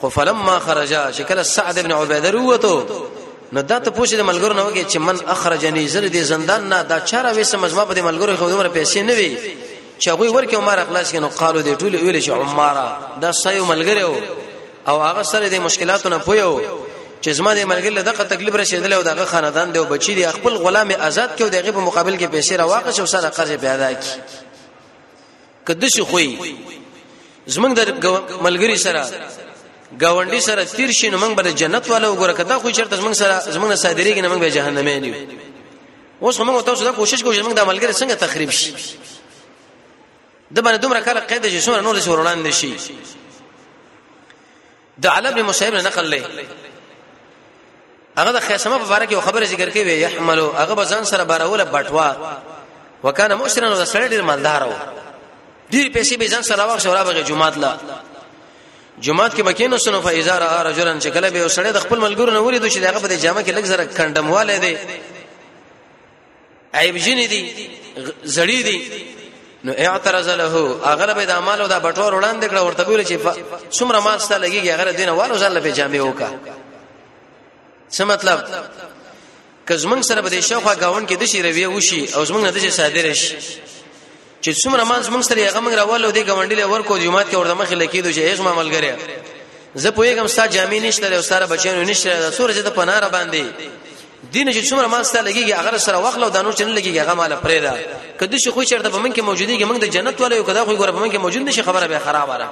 خو 0.00 0.08
فلما 0.08 0.58
خرجا 0.58 1.10
شکل 1.12 1.42
سعد 1.44 1.78
ابن 1.78 1.92
عبیده 1.92 2.30
روته 2.30 2.84
نو 3.52 3.60
دا 3.60 3.78
ته 3.78 3.90
پوښتې 3.90 4.14
د 4.16 4.22
ملګرو 4.30 4.54
نه 4.54 4.62
وکي 4.66 4.84
چې 4.84 4.96
من 4.98 5.16
اخرجنی 5.26 5.86
زر 5.88 6.08
دې 6.08 6.16
زندان 6.32 6.68
نه 6.68 6.82
دا 6.82 7.00
چاره 7.00 7.32
وې 7.32 7.42
سمجما 7.44 7.84
په 7.84 7.94
دې 7.94 8.00
ملګرو 8.00 8.36
خو 8.36 8.48
دومره 8.50 8.68
پیسې 8.74 8.98
نه 8.98 9.12
وي 9.12 9.38
چې 10.00 10.08
هغه 10.08 10.30
ورکه 10.32 10.56
عمر 10.56 10.78
اخلاص 10.82 11.10
کینو 11.12 11.28
قالو 11.28 11.62
دې 11.62 11.78
ټول 11.80 11.94
ویل 12.02 12.20
چې 12.24 12.28
عمره 12.28 12.96
دا 13.22 13.32
سایو 13.32 13.64
ملګرو 13.64 14.10
او 14.88 15.02
هغه 15.04 15.22
سره 15.22 15.48
د 15.48 15.54
مشکلاتو 15.54 16.08
نه 16.08 16.18
پویو 16.18 16.60
چې 17.24 17.28
زما 17.30 17.54
د 17.54 17.58
ملګری 17.62 17.92
له 18.00 18.02
دغه 18.02 18.24
تکلیف 18.24 18.54
رسیدل 18.54 18.92
او 18.92 19.02
دغه 19.02 19.24
خاندان 19.24 19.72
دی 19.72 19.78
او 19.78 19.84
بچی 19.84 20.14
دی 20.14 20.26
خپل 20.26 20.52
غلام 20.54 20.90
آزاد 20.90 21.30
کړي 21.38 21.42
او 21.42 21.48
دغه 21.48 21.70
په 21.70 21.78
مقابل 21.78 22.14
کې 22.18 22.30
پیسې 22.34 22.52
راواقع 22.52 22.90
شو 22.90 23.06
سره 23.06 23.28
قرض 23.28 23.50
بیا 23.50 23.74
ادا 23.74 23.88
کړي 23.92 24.12
کدش 25.66 26.00
خوې 26.00 26.28
زمنګ 27.48 27.72
د 27.78 27.80
ملګری 28.44 28.76
سره 28.76 29.02
گاونډي 30.00 30.40
سره 30.48 30.64
تیر 30.64 30.90
شین 30.92 31.14
موږ 31.22 31.32
به 31.36 31.52
جنت 31.52 31.90
والا 31.90 32.08
وګوره 32.12 32.32
کدا 32.32 32.58
خو 32.58 32.70
چرته 32.70 32.96
موږ 33.04 33.12
سره 33.12 33.40
زموږ 33.54 33.68
نه 33.68 33.76
صادریږي 33.76 34.22
موږ 34.22 34.40
به 34.40 34.50
جهنمي 34.50 34.98
نه 35.00 35.06
یو 35.08 35.14
اوس 36.20 36.38
موږ 36.40 36.62
تاسو 36.64 36.84
دا 36.84 36.92
کوشش 36.92 37.22
کوو 37.22 37.32
چې 37.34 37.38
موږ 37.44 37.52
د 37.54 37.60
عملګری 37.60 37.92
څنګه 37.92 38.14
تخریب 38.14 38.50
شي 38.50 38.72
د 40.56 40.60
باندې 40.64 40.76
دومره 40.82 41.00
کله 41.00 41.20
قید 41.20 41.42
چې 41.60 41.64
څومره 41.64 41.80
نور 41.80 42.00
سره 42.00 42.12
وړاندې 42.12 42.50
شي 42.50 42.74
د 45.00 45.06
علم 45.08 45.36
له 45.36 45.42
مصاحب 45.42 45.74
نه 45.74 45.80
نقل 45.82 46.10
لې 46.16 46.20
هغه 48.18 48.32
د 48.32 48.40
خیسمه 48.40 48.78
په 48.78 48.96
اړه 48.98 49.06
کې 49.08 49.14
خبره 49.14 49.44
ذکر 49.46 49.70
کوي 49.70 49.82
يحملو 50.00 50.52
هغه 50.56 50.74
بزن 50.74 51.04
سره 51.04 51.24
باروله 51.24 51.64
بټوا 51.64 52.16
وکانه 53.04 53.34
مشرن 53.36 53.64
او 53.72 53.84
سړی 53.84 54.08
ډیر 54.10 54.22
مالدار 54.22 54.62
وو 54.62 54.78
ډیر 55.70 55.92
پیسې 55.92 56.14
به 56.18 56.26
ځان 56.28 56.40
سره 56.42 56.62
واخ 56.66 56.80
شورا 56.82 57.04
به 57.04 57.22
جمعات 57.24 57.58
لا 57.58 57.76
جمعات 59.02 59.34
کې 59.34 59.42
مکینو 59.48 59.78
سنو 59.84 60.00
فاذا 60.06 60.34
را 60.38 60.48
رجلا 60.68 60.92
شکل 61.06 61.24
به 61.34 61.40
وسړي 61.46 61.70
د 61.76 61.80
خپل 61.84 61.98
ملګرو 62.04 62.32
نه 62.36 62.40
وري 62.46 62.58
دوی 62.58 62.70
چې 62.74 62.80
هغه 62.88 62.98
په 63.04 63.08
جامه 63.24 63.42
کې 63.46 63.52
لږ 63.56 63.64
زره 63.72 63.84
کندمواله 63.98 64.56
دي 64.64 64.74
عیب 66.74 66.96
جن 67.04 67.18
دي 67.32 67.40
زړی 68.36 68.60
دي 68.68 68.78
نو 69.64 69.72
اعترض 69.86 70.28
له 70.40 70.44
اغلب 70.92 71.18
د 71.22 71.30
اعمالو 71.30 71.66
دا 71.66 71.78
بټور 71.84 72.12
وړاندې 72.18 72.46
کړ 72.50 72.56
ورته 72.66 72.82
ویل 72.88 73.04
چې 73.06 73.16
څومره 73.78 73.98
مال 74.06 74.18
ستاسو 74.20 74.42
لګيږي 74.44 74.68
هغه 74.76 74.90
دینه 74.92 75.12
والو 75.12 75.34
ځل 75.38 75.60
په 75.62 75.70
جامه 75.78 76.00
وکا 76.06 76.30
څه 77.96 78.00
مطلب 78.00 78.38
کزمن 79.66 80.02
سره 80.02 80.20
به 80.20 80.28
د 80.30 80.40
شوخه 80.40 80.74
گاون 80.74 81.06
کې 81.06 81.12
د 81.20 81.24
شی 81.24 81.42
رویه 81.42 81.68
وشي 81.70 82.14
او 82.14 82.24
زمنګ 82.26 82.42
نه 82.46 82.50
د 82.50 82.58
شی 82.58 82.70
صادره 82.70 83.12
شي 83.12 83.36
چې 84.44 84.50
څومره 84.62 84.82
مانځ 84.90 85.04
موږ 85.14 85.22
سره 85.30 85.40
هغه 85.48 85.60
موږ 85.64 85.74
راوالو 85.80 86.10
دی 86.16 86.22
غونډې 86.24 86.58
لور 86.62 86.80
کو 86.88 86.98
جمعات 86.98 87.28
کې 87.30 87.36
ورته 87.36 87.54
مخې 87.60 87.76
لکې 87.82 87.98
دوی 88.04 88.24
هیڅ 88.30 88.40
ما 88.46 88.52
ملګری 88.54 88.92
زه 89.82 89.90
پوېږم 89.98 90.26
ستا 90.34 90.44
جامې 90.46 90.80
نشته 90.86 91.16
او 91.16 91.22
سره 91.28 91.46
بچیانو 91.52 91.82
نشته 91.90 92.30
سورج 92.38 92.58
ته 92.60 92.70
پناه 92.78 93.10
باندې 93.10 93.44
دین 94.32 94.52
چې 94.52 94.66
څومره 94.70 94.86
مانځ 94.94 95.06
ته 95.12 95.22
لګيږي 95.22 95.54
هغه 95.60 95.78
سره 95.86 95.98
واخلو 96.06 96.28
دانو 96.28 96.52
چې 96.56 96.62
نه 96.62 96.74
لګيږي 96.78 96.98
هغه 97.04 97.14
مال 97.14 97.36
پرې 97.44 97.60
دا 97.66 97.74
کدی 98.20 98.38
شي 98.44 98.50
خو 98.56 98.62
چیرته 98.64 98.88
به 98.90 98.98
من 99.04 99.14
کې 99.14 99.20
موجودي 99.20 99.58
موږ 99.58 99.78
د 99.86 99.94
جنت 99.98 100.20
ولا 100.20 100.36
یو 100.40 100.44
کدا 100.50 100.64
خو 100.64 100.76
ګوره 100.76 100.90
به 100.96 101.00
من 101.04 101.12
کې 101.12 101.16
موجود 101.26 101.42
نشي 101.48 101.62
خبره 101.62 101.86
به 101.86 101.98
خرابه 101.98 102.36
را 102.42 102.50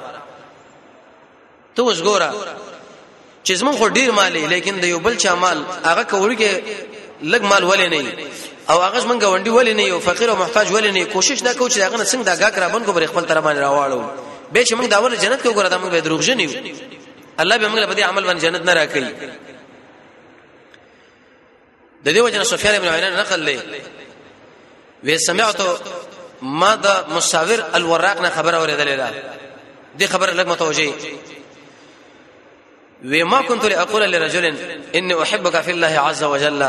ته 1.74 1.82
وس 1.82 2.00
ګوره 2.00 2.32
چې 3.46 3.52
زمون 3.64 3.76
خو 3.82 3.88
ډیر 3.98 4.10
مالي 4.22 4.46
لیکن 4.54 4.80
د 4.86 4.94
یو 4.94 4.98
بل 5.08 5.16
چا 5.26 5.34
مال 5.34 5.64
هغه 5.84 6.02
کورګه 6.02 6.62
لګ 7.22 7.42
مال 7.54 7.64
ولې 7.64 7.86
نه 7.94 8.12
او 8.72 8.78
هغه 8.82 9.00
څنګه 9.08 9.26
ونډي 9.32 9.52
ولې 9.58 9.72
نه 9.78 9.82
یو 9.92 10.00
فقیر 10.00 10.30
او 10.30 10.36
محتاج 10.36 10.66
ولې 10.74 10.90
نه 10.96 11.04
کوشش 11.04 11.42
نه 11.42 11.52
کوي 11.54 11.70
چې 11.70 11.78
هغه 11.86 12.04
څنګه 12.12 12.24
دا 12.28 12.34
گاګ 12.42 12.58
را 12.58 12.68
بن 12.68 12.84
کو 12.84 12.92
بر 12.92 13.06
خپل 13.06 13.24
تر 13.26 13.40
باندې 13.40 13.58
راوړو 13.60 14.00
به 14.52 14.64
چې 14.64 14.72
موږ 14.74 14.86
دا 14.90 14.98
ول 15.02 15.16
جنت 15.16 15.42
کې 15.42 15.46
وګورم 15.48 15.68
دا 15.68 15.78
موږ 15.78 15.90
به 15.90 16.00
دروغ 16.00 16.20
نه 16.30 16.42
یو 16.42 16.74
الله 17.40 17.56
به 17.58 17.68
موږ 17.68 17.78
له 17.78 17.94
دې 17.96 18.00
عمل 18.08 18.24
باندې 18.26 18.42
جنت 18.42 18.62
نه 18.62 18.74
راکړي 18.74 19.12
د 22.04 22.08
دې 22.14 22.18
وجنه 22.18 22.42
سفیان 22.44 22.74
ابن 22.74 22.88
عینان 22.88 23.12
نقل 23.16 23.46
لې 23.48 23.58
وې 25.04 25.16
سمعت 25.26 25.60
ما 26.42 26.74
دا 26.74 27.04
مصاور 27.08 27.64
الوراق 27.74 28.20
نه 28.20 28.30
خبر 28.30 28.52
اوریدلې 28.54 28.96
ده 29.00 29.10
دې 30.00 30.04
خبر 30.10 30.28
لګ 30.34 30.46
متوجي 30.48 30.92
وما 33.04 33.42
كنت 33.42 33.64
لاقول 33.64 34.02
لرجل 34.12 34.44
اني 34.94 35.22
احبك 35.22 35.60
في 35.60 35.70
الله 35.70 35.98
عز 36.00 36.22
وجل 36.24 36.62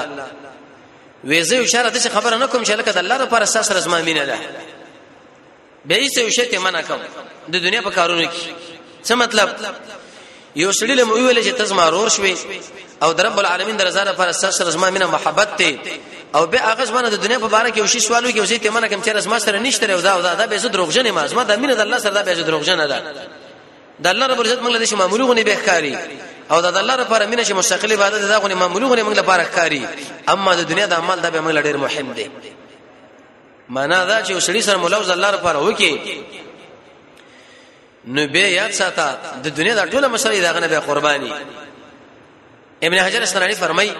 ویزه 1.23 1.55
اشاره 1.61 1.89
د 1.89 1.97
خبره 2.15 2.35
نه 2.37 2.47
کوم 2.47 2.63
چې 2.65 2.69
لکه 2.71 2.91
د 2.91 2.97
الله 2.97 3.17
لپاره 3.17 3.43
اساس 3.43 3.71
رزما 3.71 4.01
مینه 4.01 4.25
ده 4.25 4.35
به 5.85 5.95
یې 6.05 6.09
څه 6.15 6.19
وشته 6.25 6.59
منع 6.59 6.81
کوم 6.81 6.99
د 7.51 7.55
دنیا 7.55 7.81
په 7.81 7.89
کارونو 7.91 8.23
کې 8.23 8.49
څه 9.07 9.11
مطلب 9.15 9.49
یو 10.55 10.71
سړی 10.73 10.89
له 10.99 11.03
ویل 11.07 11.41
چې 11.43 11.57
تاسو 11.57 11.75
مارور 11.75 12.09
شوي 12.09 12.35
او 13.03 13.13
در 13.13 13.25
رب 13.25 13.39
العالمین 13.39 13.77
درزه 13.77 14.03
لپاره 14.03 14.29
اساس 14.29 14.61
رزما 14.61 14.89
مینه 14.89 15.05
محبت 15.07 15.57
ته 15.57 15.77
او 16.35 16.45
به 16.47 16.57
هغه 16.59 16.85
ځمانه 16.85 17.09
د 17.09 17.15
دنیا 17.23 17.39
په 17.39 17.49
اړه 17.59 17.71
کې 17.75 17.79
وشي 17.79 17.99
سوالو 17.99 18.29
کې 18.31 18.37
وشي 18.39 18.57
ته 18.59 18.69
منع 18.69 18.87
کوم 18.87 19.03
چې 19.03 19.09
رزما 19.09 19.39
سره 19.39 19.59
نشته 19.59 19.91
او 19.93 20.01
دا 20.01 20.33
دا 20.35 20.45
به 20.47 20.57
زه 20.57 20.67
دروغجن 20.69 21.11
ما 21.11 21.27
زما 21.27 21.43
د 21.43 21.51
مینه 21.59 21.75
د 21.75 21.79
الله 21.79 21.99
سره 21.99 22.13
دا 22.13 22.21
به 22.23 22.33
زه 22.35 22.41
دروغجن 22.43 22.87
ده 22.87 23.01
د 24.01 24.07
الله 24.07 24.27
رب 24.27 24.39
عزت 24.41 24.59
موږ 24.61 24.69
له 24.71 24.85
دې 24.85 24.93
معمولونه 24.93 25.43
به 25.43 25.55
ښکاری 25.55 25.95
او 26.51 26.61
دا 26.61 26.69
د 26.75 26.77
الله 26.77 26.95
لپاره 26.95 27.25
مینه 27.25 27.43
چې 27.43 27.51
مستقلی 27.51 27.93
عبادت 27.95 28.21
دا 28.21 28.39
غونې 28.39 28.53
معمولی 28.53 28.85
غونې 28.85 28.99
موږ 29.05 29.17
لپاره 29.19 29.43
کاری 29.55 29.87
اما 30.29 30.55
د 30.55 30.61
دنیا 30.69 30.85
د 30.85 30.93
عمل 30.93 31.19
دا 31.21 31.29
به 31.29 31.39
موږ 31.41 31.63
ډېر 31.63 31.75
مهم 31.77 32.13
دی 32.13 32.29
معنا 33.69 34.05
دا 34.05 34.21
چې 34.23 34.31
وسړي 34.31 34.59
سره 34.59 34.77
ملوز 34.77 35.09
الله 35.09 35.31
لپاره 35.31 35.57
وکي 35.57 36.01
نو 38.05 38.27
به 38.27 38.39
یاد 38.39 38.71
ساته 38.71 39.17
د 39.43 39.47
دنیا 39.47 39.73
د 39.75 39.91
ټوله 39.91 40.07
مسلې 40.17 40.41
دا 40.45 40.51
غنه 40.53 40.67
به 40.67 40.79
قرباني 40.79 41.31
ابن 42.83 42.99
حجر 42.99 43.23
اسلامي 43.23 43.55
فرمای 43.55 43.91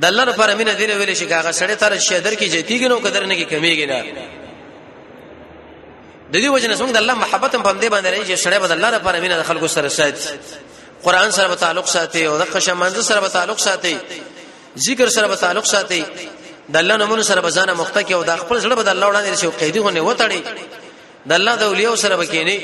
د 0.00 0.04
الله 0.04 0.24
لپاره 0.24 0.54
مینه 0.54 0.74
دی 0.74 0.86
ویل 0.86 1.14
شي 1.16 1.26
کاغه 1.26 1.50
سړی 1.52 1.76
تر 1.80 1.98
شیدر 1.98 2.34
کې 2.34 2.44
جتیږي 2.54 2.84
نو 2.88 2.96
قدر 2.98 3.26
نه 3.26 3.34
کې 3.34 3.46
کمیږي 3.50 3.86
نه 3.88 4.04
د 6.32 6.36
دې 6.38 6.44
وجه 6.48 6.68
نه 6.68 6.76
څنګه 6.76 6.92
د 6.92 6.96
الله 6.96 7.14
محبت 7.14 7.54
هم 7.54 7.62
باندې 7.62 7.86
باندې 7.94 8.08
راځي 8.16 8.24
چې 8.36 8.44
سړی 8.44 8.58
بد 8.64 8.70
الله 8.70 8.90
لپاره 8.90 9.20
مینه 9.20 9.36
د 9.36 9.42
خلکو 9.42 9.68
سره 9.68 9.88
ساتي 9.88 10.28
قران 11.04 11.30
سره 11.30 11.48
به 11.48 11.54
تعلق 11.54 11.86
ساتي 11.86 12.24
او 12.26 12.38
د 12.38 12.42
قشمنځ 12.56 12.96
سره 13.08 13.20
به 13.20 13.28
تعلق 13.36 13.58
ساتي 13.58 13.94
ذکر 14.86 15.08
سره 15.16 15.28
به 15.28 15.34
تعلق 15.44 15.64
ساتي 15.74 16.02
د 16.72 16.76
الله 16.80 16.96
نومونو 16.96 17.22
سره 17.22 17.40
به 17.40 17.50
ځان 17.50 17.70
مخته 17.72 18.02
کې 18.08 18.12
او 18.12 18.22
د 18.24 18.30
خپل 18.42 18.60
سره 18.60 18.74
به 18.78 18.82
د 18.82 18.88
الله 18.88 19.06
وړاندې 19.12 19.40
شي 19.40 19.46
قیدی 19.62 19.78
غونه 19.80 20.00
وتړي 20.10 20.40
د 21.28 21.32
الله 21.38 21.54
د 21.56 21.62
اولیاء 21.62 21.94
سره 21.94 22.16
به 22.16 22.26
کېنی 22.34 22.58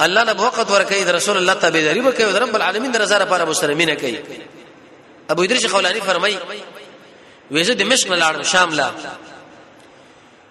الله 0.00 0.22
له 0.24 0.32
وخت 0.40 0.68
ورکې 0.74 0.98
د 1.06 1.08
رسول 1.10 1.36
الله 1.36 1.54
تابعداري 1.54 2.00
وکړي 2.06 2.20
او 2.20 2.30
رب 2.36 2.54
العالمین 2.56 2.90
د 2.92 2.96
رضا 3.02 3.18
لپاره 3.18 3.44
مسلمانینه 3.44 3.94
کوي 3.94 4.18
ابو 5.28 5.42
ادریس 5.42 5.66
خولانی 5.66 6.00
فرمایي 6.00 6.38
وېزه 7.52 7.72
د 7.74 7.82
مشک 7.82 8.10
نه 8.10 8.16
لاړم 8.22 8.42
شام 8.52 8.70
لا 8.72 8.90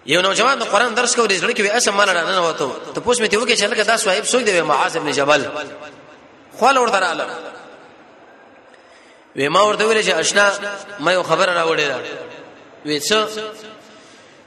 یو 0.05 0.21
نوجوان 0.21 0.59
د 0.59 0.63
قران 0.63 0.93
درس 0.93 1.15
کوي 1.15 1.39
ځل 1.39 1.53
کې 1.53 1.61
وې 1.67 1.71
اسه 1.77 1.91
مال 1.91 2.09
نه 2.09 2.31
نه 2.31 2.41
وته 2.47 2.71
ته 2.95 3.01
پوښتنه 3.01 3.37
وکړي 3.41 3.59
چې 3.59 3.61
لکه 3.63 3.83
دا 3.83 3.97
صاحب 3.97 4.23
څوک 4.25 4.43
دی 4.49 4.61
معاذ 4.61 4.95
ابن 4.97 5.11
جبل 5.11 5.45
خپل 6.57 6.77
ورته 6.77 6.99
رااله 6.99 7.25
وې 9.37 9.47
ما 9.49 9.61
ورته 9.61 9.85
ویل 9.87 10.03
چې 10.05 10.11
آشنا 10.19 10.51
مې 10.99 11.23
خبر 11.23 11.47
راوړې 11.47 11.85
ده 11.91 12.01
وې 12.85 12.99
څه 13.07 13.27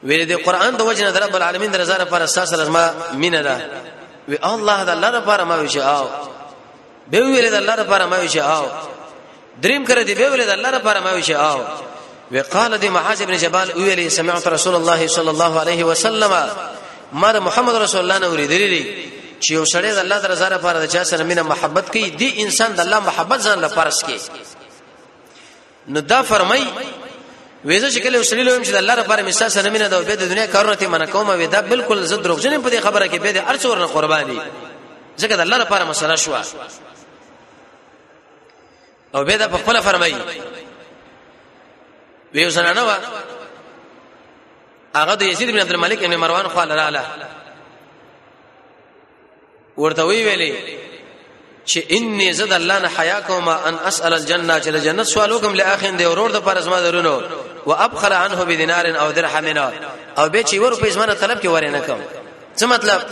وې 0.07 0.25
د 0.25 0.33
قران 0.47 0.77
د 0.77 0.83
وجه 0.83 1.11
نه 1.11 1.19
رب 1.19 1.37
العالمین 1.37 1.71
درزاره 1.71 2.05
پر 2.05 2.23
اساس 2.23 2.53
لازمه 2.53 2.95
مين 3.13 3.43
ده 3.43 3.59
وې 4.31 4.39
الله 4.47 4.85
د 4.85 4.89
الله 4.89 5.11
لپاره 5.11 5.45
ما 5.45 5.57
وشه 5.61 5.83
او 5.85 6.07
به 7.11 7.19
ویل 7.21 7.51
د 7.51 7.55
الله 7.55 7.75
لپاره 7.77 8.07
ما 8.07 8.19
وشه 8.23 8.43
او 8.43 8.65
دریم 9.63 9.87
کړه 9.87 10.03
دی 10.07 10.15
به 10.15 10.31
ویل 10.31 10.47
د 10.47 10.51
الله 10.51 10.71
لپاره 10.71 11.01
ما 11.01 11.13
وشه 11.15 11.35
او 11.37 11.61
وقال 12.33 12.79
دي 12.79 12.89
معاذ 12.89 13.23
بن 13.23 13.37
جبال 13.37 13.71
ویلی 13.73 14.11
سمعت 14.11 14.49
رسول 14.49 14.75
الله 14.75 15.07
صلى 15.07 15.31
الله 15.31 15.61
عليه 15.61 15.85
وسلم 15.85 16.49
مر 17.13 17.39
محمد 17.41 17.75
رسول 17.75 18.01
الله 18.01 18.19
نوری 18.19 18.47
دلی 18.47 19.09
چې 19.41 19.51
یو 19.51 19.65
سړی 19.65 19.93
د 19.95 19.99
الله 19.99 20.19
تعالی 20.19 20.55
لپاره 20.57 20.79
د 20.87 20.91
چا 20.93 21.05
سره 21.05 21.23
مینه 21.25 21.43
محبت 21.43 21.91
کوي 21.93 22.11
دی 22.11 22.43
انسان 22.43 22.75
د 22.75 22.81
الله 22.81 23.01
محبت 23.01 23.41
ځان 23.41 23.59
لپاره 23.59 23.91
فرض 23.91 24.05
کوي 24.05 24.21
نو 25.89 26.01
دا 26.01 26.23
فرمای 26.23 26.65
وېزه 27.65 27.95
چې 27.95 27.99
کله 28.03 28.19
وسلی 28.19 28.43
لوم 28.43 28.63
چې 28.65 28.69
د 28.69 28.75
الله 28.77 28.95
لپاره 28.95 29.23
مثال 29.23 29.51
سره 29.51 29.71
مینه 29.71 29.89
دا 29.89 30.01
به 30.03 30.15
د 30.17 30.29
دنیا 30.29 30.47
کارونه 30.47 30.75
ته 30.77 30.87
من 30.89 31.07
کومه 31.07 31.35
وې 31.35 31.49
دا 31.53 31.61
بالکل 31.61 32.03
زه 32.05 32.17
دروغجن 32.17 32.63
په 32.63 32.69
دې 32.71 32.75
خبره 32.85 33.07
کې 33.09 33.17
به 33.21 33.33
د 33.33 33.49
ارڅور 33.49 33.79
نه 33.79 33.87
قرباني 33.87 34.41
ځکه 35.21 35.35
د 35.37 35.41
الله 35.41 35.59
لپاره 35.59 35.85
مسله 35.85 36.17
شو 36.17 36.35
او 39.15 39.25
به 39.25 39.37
دا 39.37 39.49
په 39.49 39.57
خپل 39.57 39.81
فرمای 39.83 40.17
وې 42.35 42.39
وسنه 42.47 42.73
نو 42.73 42.91
هغه 44.95 45.15
د 45.15 45.23
یزید 45.23 45.51
بن 45.51 45.59
عبد 45.61 45.73
الملک 45.73 46.03
ابن 46.03 46.17
مروان 46.17 46.49
خو 46.49 46.61
الله 46.61 47.03
ورته 49.79 50.05
وی 50.05 50.25
ویلې 50.25 50.55
چې 51.71 51.91
انی 51.93 52.33
زد 52.33 52.53
الله 52.53 52.79
نه 52.79 52.89
حیا 52.99 53.21
کوم 53.21 53.49
ان 53.49 53.75
اسال 53.87 54.15
الجنه 54.15 54.61
چې 54.61 54.69
جنت 54.85 55.07
سوال 55.07 55.33
وکم 55.33 55.55
لاخین 55.55 55.97
دی 55.99 56.05
اورور 56.05 56.31
د 56.31 56.37
پرز 56.43 56.69
ما 56.69 56.81
درونو 56.81 57.23
و 57.67 57.73
ابخل 57.73 58.13
عنه 58.13 58.45
بدینار 58.45 58.87
او 58.87 59.11
درهم 59.13 59.47
او 60.19 60.29
به 60.29 60.43
چې 60.43 60.55
ور 60.55 60.75
په 60.75 60.87
اسمنه 60.89 61.15
طلب 61.15 61.41
کې 61.43 61.47
ورینه 61.47 61.81
کوم 61.81 62.01
څه 62.61 62.63
مطلب 62.63 63.03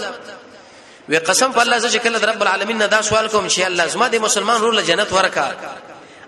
وی 1.09 1.19
قسم 1.19 1.53
په 1.53 1.61
الله 1.63 1.79
چې 1.91 1.97
کله 1.97 2.19
رب 2.19 2.43
العالمین 2.43 2.79
نه 2.79 2.87
دا 2.87 3.03
سوال 3.03 3.29
کوم 3.29 3.49
چې 3.49 3.61
الله 3.67 3.87
زما 3.87 4.09
د 4.09 4.17
مسلمان 4.21 4.61
رور 4.61 4.73
له 4.75 4.83
جنت 4.83 5.13
ورکا 5.13 5.53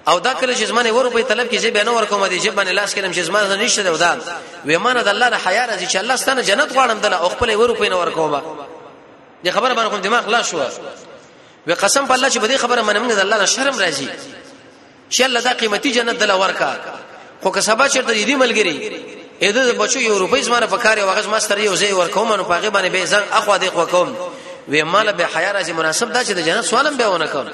او 0.09 0.19
دا 0.19 0.33
کله 0.35 0.55
چې 0.55 0.63
زمانه 0.63 0.93
ور 0.95 1.11
په 1.11 1.23
طلب 1.29 1.51
کې 1.53 1.59
چې 1.63 1.67
بیان 1.67 1.89
ورکوم 1.89 2.27
دي 2.27 2.41
چې 2.41 2.51
باندې 2.57 2.71
لاس 2.71 2.95
کړم 2.95 3.15
چې 3.15 3.19
زمانه 3.19 3.57
نشته 3.57 3.83
دا 3.97 4.17
وی 4.65 4.77
مانه 4.77 5.03
د 5.03 5.09
الله 5.09 5.29
نه 5.29 5.37
حیا 5.47 5.67
راځي 5.67 5.89
چې 5.93 5.97
الله 5.97 6.17
ستنه 6.17 6.41
جنت 6.43 6.73
غواړم 6.73 6.99
دنه 7.03 7.17
او 7.17 7.29
خپل 7.29 7.55
ور 7.57 7.75
په 7.75 7.89
نه 7.91 7.97
ورکوم 7.97 8.43
دې 9.45 9.51
خبره 9.51 9.75
باندې 9.75 9.91
کوم 9.91 10.01
دماغ 10.01 10.25
خلاص 10.27 10.51
شو 10.51 10.61
وی 11.67 11.75
قسم 11.75 12.07
په 12.07 12.15
الله 12.15 12.29
چې 12.31 12.39
بده 12.39 12.57
خبره 12.57 12.83
منم 12.83 13.07
نه 13.09 13.21
الله 13.23 13.45
شرم 13.45 13.79
راځي 13.79 14.09
چې 15.17 15.21
الله 15.21 15.41
دا 15.41 15.53
قیمتي 15.53 15.91
جنت 15.91 16.19
دل 16.19 16.31
ورکا 16.31 16.81
خو 17.43 17.51
که 17.51 17.61
سبا 17.61 17.89
چیرته 17.89 18.25
دې 18.27 18.39
ملګری 18.41 18.93
اې 19.43 19.51
دې 19.55 19.75
بچو 19.81 19.99
یو 20.01 20.19
روپۍ 20.27 20.39
زما 20.41 20.59
نه 20.61 20.67
پکاره 20.67 21.05
واغز 21.05 21.27
ما 21.27 21.39
ستړي 21.41 21.59
یو 21.61 21.77
ځای 21.77 21.93
ورکوم 21.93 22.33
نو 22.35 22.45
پاغه 22.45 22.69
باندې 22.71 22.89
به 22.93 23.05
ځان 23.07 23.23
اخو 23.33 23.57
دې 23.59 23.65
خو 23.67 23.85
کوم 23.87 24.17
وی 24.69 24.83
مال 24.83 25.13
به 25.13 25.25
حیا 25.35 25.53
راځي 25.53 25.69
مناسب 25.73 26.13
دا 26.13 26.25
چې 26.25 26.29
د 26.31 26.39
جنت 26.41 26.65
سوالم 26.65 26.97
به 26.97 27.09
ونه 27.09 27.27
کوم 27.27 27.47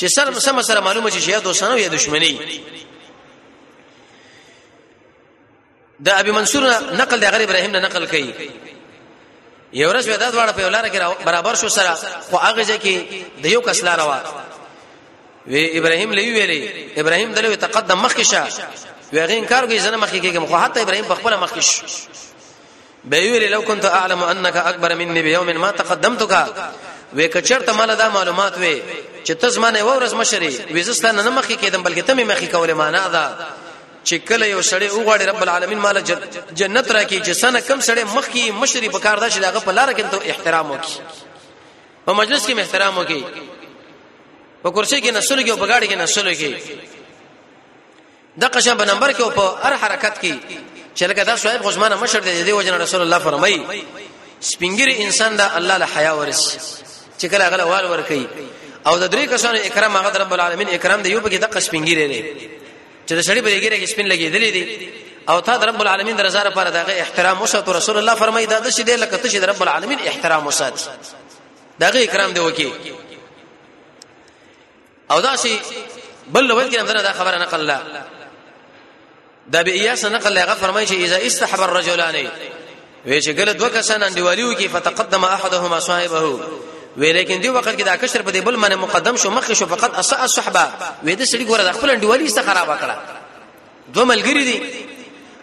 چې 0.00 0.04
سره 0.06 0.38
سم 0.38 0.62
سره 0.62 0.80
معلومه 0.80 1.10
شي 1.10 1.30
یا 1.30 1.38
دوستانو 1.38 1.78
یا 1.78 1.88
دشمنی 1.88 2.40
دا 6.04 6.14
ابي 6.20 6.30
منصور 6.30 6.62
نقل 6.96 7.20
د 7.20 7.24
غریب 7.24 7.48
ابراهيم 7.50 7.70
نه 7.72 7.78
نقل 7.80 8.06
کړي 8.08 8.26
یو 9.76 9.86
ورځ 9.92 10.06
ودا 10.12 10.28
دواړه 10.30 10.52
په 10.56 10.62
ولاره 10.66 10.88
کې 10.88 11.24
برابر 11.24 11.54
شو 11.60 11.68
سره 11.68 11.90
خو 12.30 12.36
هغه 12.46 12.62
ځکه 12.70 12.92
د 13.42 13.46
یو 13.54 13.60
کس 13.60 13.80
لار 13.84 14.00
وا 14.08 14.18
وی 15.46 15.78
ابراهيم 15.78 16.10
لوي 16.14 16.30
ویلي 16.32 16.60
ابراهيم 16.96 17.32
دلوي 17.34 17.56
تقدم 17.56 17.98
مخکشه 18.02 18.42
ویغه 19.12 19.32
انکار 19.38 19.66
کوي 19.66 19.78
زنه 19.78 19.96
مخکې 19.96 20.20
کېږم 20.24 20.44
خو 20.50 20.56
حتی 20.56 20.80
ابراهيم 20.82 21.04
په 21.06 21.14
خپل 21.14 21.36
مخکش 21.36 21.82
به 23.04 23.18
ویلي 23.20 23.48
لو 23.48 23.62
كنت 23.62 23.84
اعلم 23.84 24.22
انك 24.22 24.56
اكبر 24.56 24.94
مني 24.94 25.22
بيوم 25.22 25.46
ما 25.46 25.70
تقدمتك 25.70 26.46
وی 27.14 27.28
کچرته 27.28 27.72
مال 27.72 27.96
دا 27.96 28.08
معلومات 28.08 28.54
وې 28.58 28.78
چې 29.28 29.32
تاسو 29.34 29.60
باندې 29.62 29.80
ورس 29.82 30.12
مشري 30.12 30.58
وې 30.74 30.78
زستانه 30.80 31.22
نه 31.22 31.40
مخکې 31.42 31.56
کېدم 31.64 31.84
بلکې 31.84 32.04
تمه 32.06 32.24
مخکې 32.24 32.50
کوله 32.52 32.74
معنا 32.74 33.08
ده 33.08 33.36
چې 34.06 34.16
کله 34.28 34.46
یو 34.54 34.62
سړی 34.70 34.88
وګړي 34.96 35.24
رب 35.30 35.42
العالمین 35.42 35.78
مال 35.78 36.00
جنت 36.58 36.90
راکې 36.90 37.18
چې 37.26 37.32
سنه 37.42 37.60
کم 37.60 37.80
سړی 37.80 38.04
مخکي 38.14 38.50
مشری 38.50 38.88
په 38.88 38.98
کار 38.98 39.18
دا 39.18 39.28
چې 39.30 39.38
داغه 39.38 39.60
په 39.60 39.72
لار 39.72 39.90
کې 39.94 40.04
ته 40.10 40.18
احترام 40.30 40.70
وکي 40.70 40.94
په 42.06 42.12
مجلس 42.12 42.46
کې 42.46 42.58
احترام 42.58 42.98
وکي 42.98 43.24
په 44.62 44.70
کرسي 44.70 45.00
کې 45.00 45.10
نسل 45.16 45.42
کې 45.46 45.50
او 45.50 45.56
په 45.56 45.66
گاډي 45.68 45.88
کې 45.88 45.96
نسل 45.96 46.34
کې 46.34 46.54
د 48.38 48.44
قشم 48.54 48.76
په 48.76 48.84
نمبر 48.84 49.12
کې 49.12 49.20
او 49.20 49.30
په 49.30 49.56
هر 49.66 49.74
حرکت 49.82 50.16
کې 50.22 50.34
چې 50.96 51.02
لکه 51.10 51.24
دا 51.24 51.36
صاحب 51.36 51.62
غزمانه 51.66 51.96
مشر 51.96 52.20
دی 52.20 52.42
دی 52.42 52.52
وجنه 52.52 52.76
رسول 52.76 53.00
الله 53.02 53.18
فرمایي 53.18 53.58
سپینګری 54.42 54.94
انسان 55.02 55.36
دا 55.36 55.56
الله 55.56 55.76
له 55.76 55.86
حیا 55.96 56.12
ورس 56.14 56.44
چې 57.18 57.26
کله 57.32 57.44
هغه 57.48 57.64
وال 57.64 57.86
ور 57.86 58.02
کوي 58.02 58.26
او 58.86 58.98
د 58.98 59.10
درې 59.14 59.30
کسانو 59.34 59.58
اکرام 59.64 59.96
هغه 59.96 60.18
رب 60.18 60.32
العالمین 60.34 60.68
اکرام 60.68 61.02
دی 61.02 61.10
یو 61.10 61.20
په 61.20 61.28
کې 61.28 61.36
د 61.38 61.44
قشم 61.46 61.66
سپینګری 61.66 62.06
لري 62.14 62.57
چې 63.08 63.12
د 63.18 63.20
شړې 63.28 63.40
په 63.44 63.50
دیګره 63.54 63.76
کې 63.80 63.86
سپین 63.92 64.06
لګېدلې 64.12 64.50
دي 64.56 64.88
او 65.30 65.38
ته 65.46 65.52
رب 65.70 65.80
العالمین 65.84 66.16
د 66.16 66.20
رضا 66.28 66.42
لپاره 66.48 66.70
دغه 66.78 66.92
احترام 67.04 67.36
وساتو 67.42 67.70
رسول 67.80 67.96
الله 67.98 68.14
فرمایي 68.22 68.46
دا 68.52 68.58
د 68.58 68.68
شې 68.76 68.82
د 68.88 68.90
لکه 69.02 69.16
ته 69.22 69.46
رب 69.52 69.62
العالمین 69.66 69.98
احترام 70.12 70.46
وساتي 70.46 70.82
دغه 71.84 71.98
اکرام 72.06 72.30
دی 72.36 72.40
وکي 72.46 72.66
او 75.10 75.20
دا 75.20 75.36
شي 75.36 75.54
بل 76.32 76.44
لوبل 76.48 76.68
کې 76.70 76.80
دا 77.06 77.12
خبره 77.18 77.36
نقل 77.42 77.60
لا 77.66 77.78
دا 79.56 79.62
به 79.62 79.72
ایاس 79.72 80.04
نقل 80.04 80.32
لا 80.34 80.54
فرمایي 80.54 80.86
چې 80.86 80.94
اذا 80.94 81.16
استحب 81.26 81.60
الرجلان 81.68 82.14
وی 83.04 83.20
چې 83.22 83.30
ګل 83.30 83.54
دوه 83.56 83.68
کسان 83.68 84.02
اندیوالیو 84.02 84.54
کې 84.54 84.66
فتقدم 84.72 85.24
احدهما 85.24 85.80
صاحبه 85.80 86.40
وی 86.98 87.12
لیکن 87.12 87.40
دی 87.42 87.48
وخت 87.48 87.68
کې 87.78 87.82
دا 87.84 87.96
کشر 87.96 88.22
په 88.22 88.30
دې 88.32 88.42
بل 88.44 88.56
باندې 88.60 88.74
مقدم 88.78 89.16
شو 89.16 89.30
مخ 89.30 89.52
شو 89.52 89.66
فقط 89.66 89.98
اس 89.98 90.12
الصحبه 90.12 90.62
وې 91.04 91.14
د 91.18 91.24
سړي 91.24 91.44
ګوره 91.50 91.66
د 91.68 91.72
خپل 91.78 91.90
انډیوالي 91.90 92.28
څخه 92.28 92.46
خراب 92.46 92.78
کړه 92.80 92.96
دوه 93.94 94.04
ملګری 94.04 94.44
دي 94.44 94.62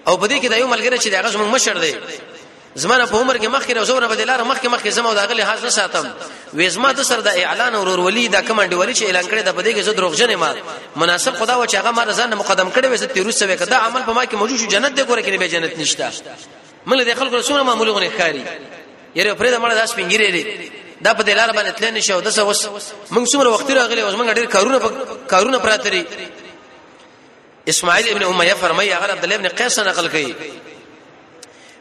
او 0.08 0.18
په 0.18 0.28
دې 0.28 0.44
کې 0.44 0.48
دا 0.50 0.58
یو 0.58 0.68
ملګری 0.74 1.00
چې 1.00 1.08
دغه 1.16 1.32
زموږ 1.32 1.54
مشر 1.56 1.78
دی 1.78 1.94
زمانه 2.84 3.06
په 3.08 3.18
عمر 3.22 3.38
کې 3.38 3.48
مخ 3.48 3.66
کې 3.68 3.78
زور 3.90 4.08
په 4.08 4.16
دلار 4.22 4.44
مخ 4.44 4.58
کې 4.62 4.68
مخ 4.68 4.84
کې 4.84 4.88
زمو 4.90 5.14
داغه 5.14 5.34
لحاظ 5.34 5.64
نه 5.64 5.70
ساتم 5.80 6.12
وې 6.58 6.68
زما 6.78 6.92
د 6.94 7.02
سر 7.10 7.20
د 7.28 7.28
اعلان 7.28 7.76
اور 7.76 7.88
ورولي 7.88 8.28
دا 8.28 8.42
کمنډ 8.48 8.74
ولي 8.74 8.94
چې 8.96 9.04
اعلان 9.04 9.24
کړي 9.26 9.42
د 9.50 9.56
په 9.58 9.62
دې 9.64 9.76
کې 9.76 9.80
زه 9.80 9.92
دروغجن 9.94 10.36
ما 10.36 10.54
مناسب 10.96 11.38
خدا 11.40 11.56
و 11.58 11.66
چې 11.68 11.76
هغه 11.76 11.92
ما 11.92 12.14
ځان 12.14 12.36
مقدم 12.44 12.70
کړي 12.72 12.92
وې 12.92 12.96
زه 12.96 13.06
تیروس 13.06 13.36
سوي 13.40 13.56
کدا 13.56 13.78
عمل 13.78 14.02
په 14.04 14.12
ما 14.14 14.24
کې 14.26 14.34
موجود 14.34 14.60
شو 14.60 14.66
جنت 14.68 15.00
دې 15.00 15.04
ګوره 15.10 15.22
کې 15.22 15.40
به 15.40 15.48
جنت 15.48 15.78
نشته 15.80 16.12
مله 16.86 17.04
د 17.04 17.16
خلکو 17.20 17.42
سره 17.42 17.64
معمولونه 17.64 18.10
ښکاری 18.10 18.44
یره 19.16 19.34
پرې 19.36 19.50
د 19.56 19.60
مړه 19.60 19.74
داس 19.74 19.94
پنګیری 19.96 20.84
دا 21.02 21.12
په 21.18 21.24
دلار 21.24 21.52
باندې 21.52 21.72
تل 21.78 21.94
نه 21.94 22.00
شو 22.08 22.20
دسه 22.20 22.44
وس 22.50 22.62
موږ 23.12 23.26
څومره 23.32 23.48
وخت 23.50 23.72
راغلی 23.72 24.02
اوس 24.02 24.14
موږ 24.16 24.34
ډیر 24.38 24.46
کارونه 24.46 24.78
کارونه 25.28 25.58
پراته 25.60 25.90
لري 25.90 26.06
اسماعیل 27.70 28.10
ابن 28.10 28.22
امیہ 28.24 28.54
فرمایي 28.62 28.94
هغه 28.94 29.12
عبد 29.12 29.24
الله 29.24 29.36
ابن 29.36 29.48
قیس 29.48 29.80
نقل 29.80 30.10
کړي 30.10 30.34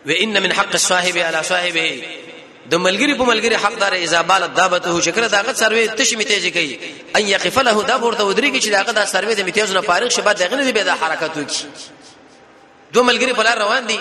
و 0.06 0.10
ان 0.12 0.42
من 0.42 0.52
حق 0.52 0.72
الصاحب 0.74 1.16
على 1.18 1.42
صاحبه 1.42 2.02
د 2.70 2.74
ملګری 2.86 3.16
په 3.20 3.24
ملګری 3.24 3.56
حق 3.66 3.78
دار 3.84 3.92
اذا 3.92 4.22
بال 4.22 4.48
دابته 4.54 5.00
شکر 5.00 5.26
داغه 5.26 5.52
سروي 5.52 5.88
تشمی 6.02 6.24
تیز 6.24 6.46
کوي 6.52 6.78
ان 7.16 7.28
يقف 7.28 7.58
له 7.58 7.82
دا 7.82 7.96
ورته 7.96 8.24
ودري 8.24 8.60
چې 8.60 8.68
داغه 8.68 8.92
دا 8.92 9.04
سروي 9.06 9.34
د 9.34 9.40
میتیز 9.40 9.72
نه 9.72 9.80
فارغ 9.80 10.08
شبه 10.08 10.32
دغه 10.32 10.54
نه 10.56 10.70
به 10.72 10.82
د 10.82 10.88
حرکت 11.04 11.36
وکي 11.38 11.66
دو 12.92 13.04
ملګری 13.12 13.32
په 13.38 13.46
لار 13.50 13.58
روان 13.58 13.86
دي 13.86 14.00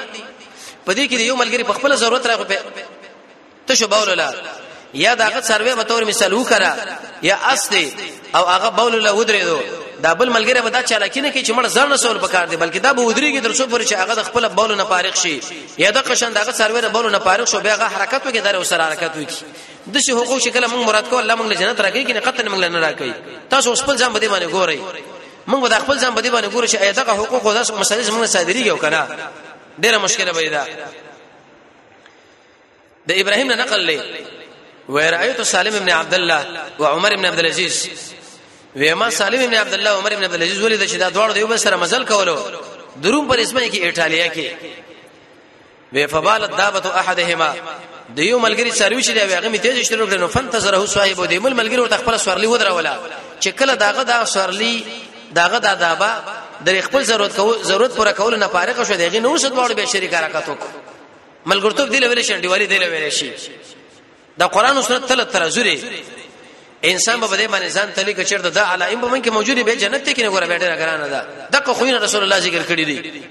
پدې 0.88 1.10
کې 1.10 1.14
یو 1.14 1.38
ملګری 1.38 1.64
په 1.72 1.80
خپل 1.80 1.96
ضرورت 1.96 2.26
راغی 2.28 2.46
ته 3.68 3.76
شو 3.76 3.88
باور 3.88 4.14
لاله 4.16 4.63
یا 4.94 5.14
داغه 5.16 5.42
سروې 5.42 5.74
به 5.76 5.84
تور 5.84 6.04
مثال 6.04 6.34
وکړه 6.34 6.70
یا 7.22 7.38
استه 7.54 7.92
او 8.36 8.46
هغه 8.46 8.70
بول 8.70 9.04
له 9.04 9.12
ودرې 9.14 9.44
دو 9.46 9.60
دا 10.04 10.14
بل 10.14 10.30
ملګری 10.34 10.62
به 10.62 10.70
دا 10.70 10.82
چالاکی 10.82 11.22
نه 11.22 11.32
کوي 11.32 11.44
چې 11.44 11.50
مړ 11.50 11.68
ځان 11.76 11.90
نه 11.90 11.96
سول 11.98 12.18
پکار 12.20 12.46
دی 12.48 12.58
بلکې 12.58 12.78
دا 12.82 12.94
به 12.94 13.02
ودرېږي 13.02 13.44
تر 13.44 13.54
څو 13.54 13.70
پورې 13.70 13.88
چې 13.90 13.94
هغه 13.94 14.16
د 14.16 14.24
خپل 14.24 14.50
بول 14.50 14.76
نه 14.78 14.84
فارغ 14.84 15.14
شي 15.16 15.42
یا 15.78 15.92
د 15.92 15.98
قشن 15.98 16.34
داغه 16.34 16.52
سروې 16.52 16.82
د 16.84 16.92
بول 16.94 17.12
نه 17.12 17.20
فارغ 17.20 17.46
شو 17.46 17.60
بیا 17.60 17.76
هغه 17.76 17.84
حرکت 17.86 18.22
وکړي 18.26 18.38
دا 18.38 18.56
اوس 18.58 18.74
حرکت 18.74 19.12
وکړي 19.16 19.44
د 19.94 19.98
شي 20.00 20.12
حقوق 20.12 20.40
شکل 20.42 20.66
موږ 20.68 20.88
مراد 20.88 21.10
کو 21.10 21.18
الله 21.20 21.36
موږ 21.36 21.46
له 21.46 21.54
جنت 21.56 21.82
راکړي 21.82 22.08
کنه 22.10 22.20
قتل 22.20 22.48
موږ 22.50 22.64
نه 22.64 22.90
راکړي 22.92 23.14
تاسو 23.50 23.76
خپل 23.76 23.98
ځان 23.98 24.12
باندې 24.14 24.28
باندې 24.30 24.46
ګورئ 24.54 24.80
موږ 25.48 25.70
به 25.70 25.80
خپل 25.80 26.00
ځان 26.00 26.12
باندې 26.16 26.32
باندې 26.36 26.50
ګورئ 26.56 26.68
چې 26.68 26.76
ایتغه 26.82 27.12
حقوق 27.12 27.46
او 27.48 27.54
داسې 27.64 27.70
مسالې 27.72 28.04
موږ 28.04 28.26
صادريږي 28.36 28.70
او 28.70 28.78
کنه 28.78 29.08
ډیره 29.82 29.98
مشکله 29.98 30.32
پیدا 30.34 30.66
د 33.08 33.12
ابراهیم 33.14 33.48
نه 33.48 33.56
نقل 33.56 33.80
لې 33.92 34.32
ورایت 34.90 35.42
سالم 35.44 35.76
ابن 35.76 35.90
عبد 35.90 36.14
الله 36.14 36.44
او 36.80 36.86
عمر 36.86 37.14
ابن 37.14 37.26
عبد 37.26 37.40
العزيز 37.40 37.90
ویما 38.76 39.10
سالم 39.10 39.42
ابن 39.44 39.54
عبد 39.54 39.74
الله 39.74 39.90
عمر 39.90 40.14
ابن 40.14 40.24
عبد 40.24 40.34
العزيز 40.36 40.62
ولید 40.62 40.88
چې 40.88 40.94
دا 40.96 41.10
دوړ 41.10 41.34
دیو 41.34 41.58
سره 41.58 41.76
مزل 41.76 42.06
کولو 42.06 42.38
دروم 43.04 43.28
پر 43.28 43.40
اسمه 43.40 43.62
کې 43.70 43.76
ایتالیا 43.84 44.28
کې 44.34 44.52
وی 45.94 46.08
فبالت 46.08 46.58
دابت 46.58 46.86
احدهما 46.86 47.56
دیو 48.16 48.40
ملګری 48.40 48.72
سروي 48.74 49.04
چې 49.04 49.10
دی 49.10 49.20
هغه 49.20 49.48
می 49.50 49.58
تیز 49.60 49.80
شروع 49.88 50.08
کړو 50.10 50.32
فنتظره 50.34 50.86
صاحب 50.86 51.26
دی 51.28 51.40
مل 51.40 51.54
ملګری 51.54 51.80
ورته 51.80 51.98
خپل 51.98 52.18
سورلی 52.18 52.48
ودره 52.48 52.72
ولا 52.74 52.98
چې 53.42 53.48
کله 53.48 53.74
داغه 53.76 54.04
دا 54.04 54.26
سورلی 54.26 54.86
داغه 55.36 55.58
دا 55.60 55.74
دابا 55.74 56.22
د 56.66 56.82
خپل 56.82 57.04
ضرورت 57.04 57.36
کو 57.36 57.58
ضرورت 57.64 57.96
پوره 57.96 58.12
کول 58.12 58.40
نه 58.40 58.48
فارغ 58.48 58.84
شو 58.88 58.96
دیغه 58.96 59.20
نو 59.20 59.38
شد 59.38 59.52
وړ 59.52 59.72
به 59.74 59.86
شریک 59.86 60.14
حرکت 60.14 60.50
وک 60.50 60.60
ملګرتوب 61.48 61.90
دی 61.92 62.00
لویل 62.00 62.22
شي 62.24 62.36
دیوالی 62.40 62.68
دی 62.68 62.78
لویل 62.78 63.10
شي 63.12 63.32
دا 64.38 64.46
قران 64.46 64.78
او 64.78 64.82
سنت 64.84 65.10
تل 65.10 65.26
ترازوري 65.26 65.84
انسان 66.86 67.20
به 67.20 67.28
بده 67.28 67.48
باندې 67.48 67.74
ځان 67.76 67.88
تلې 67.96 68.10
کچر 68.20 68.38
د 68.50 68.58
علائم 68.58 69.02
به 69.02 69.08
منکه 69.08 69.32
موجوده 69.32 69.64
به 69.64 69.76
جنت 69.76 70.10
کې 70.16 70.20
نه 70.20 70.30
ګوره 70.30 70.44
بیٹه 70.48 70.76
غرانه 70.76 71.08
ده 71.08 71.50
دغه 71.52 71.74
خوینه 71.74 71.98
رسول 72.00 72.24
الله 72.24 72.40
ذکر 72.40 72.64
کړی 72.64 72.86
دی 72.86 73.24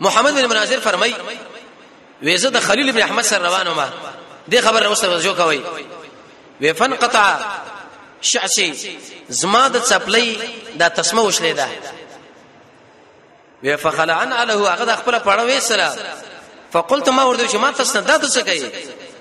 محمد 0.00 0.32
بن 0.34 0.46
مناظر 0.46 0.80
فرمای 0.80 1.14
ویزه 2.22 2.48
د 2.50 2.58
خلیل 2.60 2.92
بن 2.92 3.02
احمد 3.02 3.22
سره 3.24 3.46
روانه 3.48 3.70
ما 3.74 3.88
دې 4.52 4.56
خبر 4.56 4.88
مستوجه 4.88 5.22
جو 5.22 5.34
کوي 5.34 5.60
وفن 6.60 6.94
قطع 6.94 7.36
شعسي 8.20 8.98
زما 9.28 9.68
د 9.68 9.76
چپلې 9.80 10.38
د 10.78 10.88
تسمه 10.94 11.22
وشلې 11.32 11.54
ده 11.56 11.68
وفخلعن 13.62 14.32
علیه 14.32 14.54
هغه 14.72 14.96
خپل 14.96 15.18
پړوي 15.18 15.58
سره 15.62 15.94
فقلت 16.74 17.08
ما 17.08 17.22
ورته 17.24 17.46
چې 17.48 17.56
ما 17.56 17.70
تاسو 17.70 17.94
نه 17.98 18.06
داتو 18.06 18.28
څه 18.28 18.40
کوي 18.42 18.70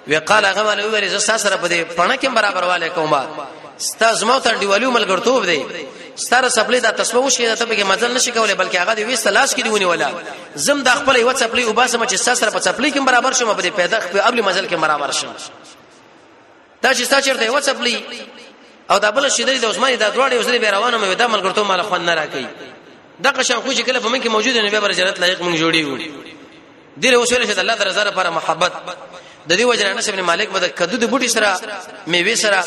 وقاله 0.08 0.48
هغه 0.52 0.64
مله 0.64 0.86
ویل 0.88 1.08
زه 1.10 1.28
تاسو 1.28 1.48
سره 1.50 1.56
په 1.58 1.68
دې 1.70 1.98
پړنه 1.98 2.16
کې 2.22 2.26
برابر 2.36 2.64
والے 2.64 2.90
کومه 2.96 3.28
ستاسو 3.78 4.26
مو 4.26 4.40
ته 4.40 4.58
دیوالو 4.60 4.92
ملګرتوب 4.96 5.46
دی 5.46 5.66
ستاره 6.16 6.50
سپلې 6.50 6.82
دا 6.82 6.90
تسمو 6.92 7.30
شي 7.30 7.56
ته 7.56 7.66
به 7.66 7.76
کې 7.76 7.86
مزل 7.86 8.14
نشي 8.14 8.32
کولای 8.32 8.56
بلکې 8.56 8.76
هغه 8.76 8.94
دی 8.94 9.06
وېست 9.16 9.28
لاس 9.28 9.54
کې 9.56 9.62
دیونی 9.64 9.86
ولا 9.86 10.10
زم 10.56 10.82
د 10.84 10.90
خپل 10.90 11.16
یو 11.16 11.34
سپلې 11.34 11.64
او 11.68 11.74
باسه 11.74 11.98
مچ 11.98 12.16
ستاسو 12.16 12.42
سره 12.46 12.50
په 12.50 12.60
سپلې 12.60 12.94
کې 12.96 13.02
برابر 13.06 13.34
شوم 13.34 13.54
په 13.56 13.62
دې 13.64 13.68
پیدا 13.78 14.00
خپل 14.00 14.20
قبل 14.22 14.42
مزل 14.42 14.68
کې 14.68 14.74
برابر 14.74 15.12
شوم 15.12 15.32
دا 16.82 16.94
چې 16.94 17.02
ستاسو 17.04 17.22
چیرته 17.26 17.44
یو 17.46 17.60
سپلې 17.62 17.96
او 18.92 18.98
دا 19.00 19.12
بل 19.12 19.30
شیدې 19.30 19.62
د 19.62 19.66
عثماني 19.66 19.96
دا 19.98 20.10
دروړې 20.14 20.34
اوسې 20.44 20.50
به 20.62 20.70
روانه 20.72 20.98
مې 21.14 21.18
دا 21.18 21.28
ملګرتوب 21.28 21.66
مال 21.70 21.82
خوان 21.82 22.06
نه 22.06 22.16
راکې 22.16 22.46
دا 23.24 23.32
قشان 23.32 23.58
خو 23.62 23.74
چې 23.74 23.82
کله 23.86 24.00
په 24.00 24.10
من 24.10 24.22
کې 24.24 24.28
موجود 24.28 24.58
نه 24.58 24.70
به 24.72 24.80
برجرت 24.80 25.20
لایق 25.20 25.42
من 25.42 25.58
جوړي 25.58 25.84
وي 25.84 26.12
دغه 26.98 27.18
وسوله 27.18 27.46
چې 27.56 27.60
الله 27.60 27.74
درزه 27.76 28.04
لپاره 28.04 28.30
محبت 28.30 28.72
د 29.50 29.58
دې 29.58 29.62
وجه 29.62 29.94
نه 29.94 30.02
شبن 30.02 30.22
مالک 30.22 30.50
بده 30.50 30.68
کدو 30.70 30.98
د 30.98 31.10
بوټي 31.12 31.26
سره 31.28 31.60
میوه 32.08 32.36
سره 32.36 32.64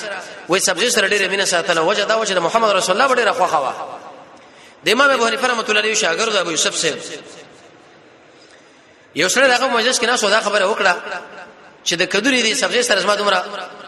وې 0.50 0.58
سبزی 0.58 0.90
سره 0.90 1.08
ډېر 1.08 1.28
مینه 1.30 1.44
ساتله 1.44 1.80
وجه 1.82 2.04
دا 2.04 2.16
وجه 2.16 2.34
د 2.34 2.38
محمد 2.38 2.70
رسول 2.70 3.00
الله 3.00 3.14
ډېر 3.14 3.28
خوخه 3.32 3.58
وا 3.60 3.72
د 4.84 4.88
امام 4.88 5.10
ابو 5.10 5.26
حنیفه 5.26 5.48
رحمۃ 5.48 5.64
اللہ 5.68 5.78
علیہ 5.78 5.94
شاګرد 5.94 6.36
ابو 6.36 6.50
یوسف 6.50 6.78
سیب 6.78 6.96
یو 9.14 9.28
سره 9.28 9.46
دغه 9.46 9.66
مجلس 9.66 10.00
کې 10.00 10.04
نه 10.04 10.16
سودا 10.16 10.40
خبره 10.40 10.66
وکړه 10.74 10.94
چې 11.84 11.94
د 11.98 12.02
کدوري 12.04 12.42
دي 12.42 12.54
سبزی 12.54 12.82
سره 12.82 13.00
زما 13.00 13.14
دومره 13.14 13.44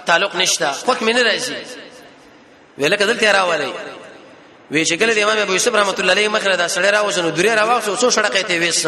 تعلق 0.06 0.34
نشته 0.34 0.72
خوک 0.72 1.02
مینه 1.02 1.22
راځي 1.22 1.52
ویل 2.78 2.96
کدل 2.96 3.16
تیارا 3.18 3.42
وایي 3.44 3.72
وی 4.70 4.84
چې 4.84 4.92
کله 4.94 5.14
د 5.14 5.18
امام 5.18 5.38
ابو 5.38 5.52
یوسف 5.52 5.74
رحمت 5.74 6.00
الله 6.00 6.12
علیه 6.12 6.28
مخره 6.28 6.56
دا 6.56 6.66
سړی 6.68 6.92
راوښنو 6.92 7.32
دوري 7.36 7.48
راوښو 7.56 8.00
څو 8.00 8.10
سړکې 8.10 8.44
ته 8.48 8.58
وېس 8.58 8.86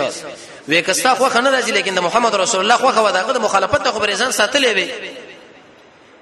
وې 0.68 0.82
کستا 0.86 1.14
خو 1.14 1.28
خنه 1.28 1.60
راځي 1.60 1.68
لیکن 1.70 1.94
د 1.94 1.98
محمد 2.00 2.34
رسول 2.34 2.60
الله 2.60 2.76
خو 2.76 2.92
خو 2.92 3.10
داغه 3.10 3.38
مخالفت 3.38 3.84
ته 3.84 3.92
خبرې 3.92 4.16
ځان 4.18 4.32
ساتلې 4.32 4.66
وي 4.76 4.90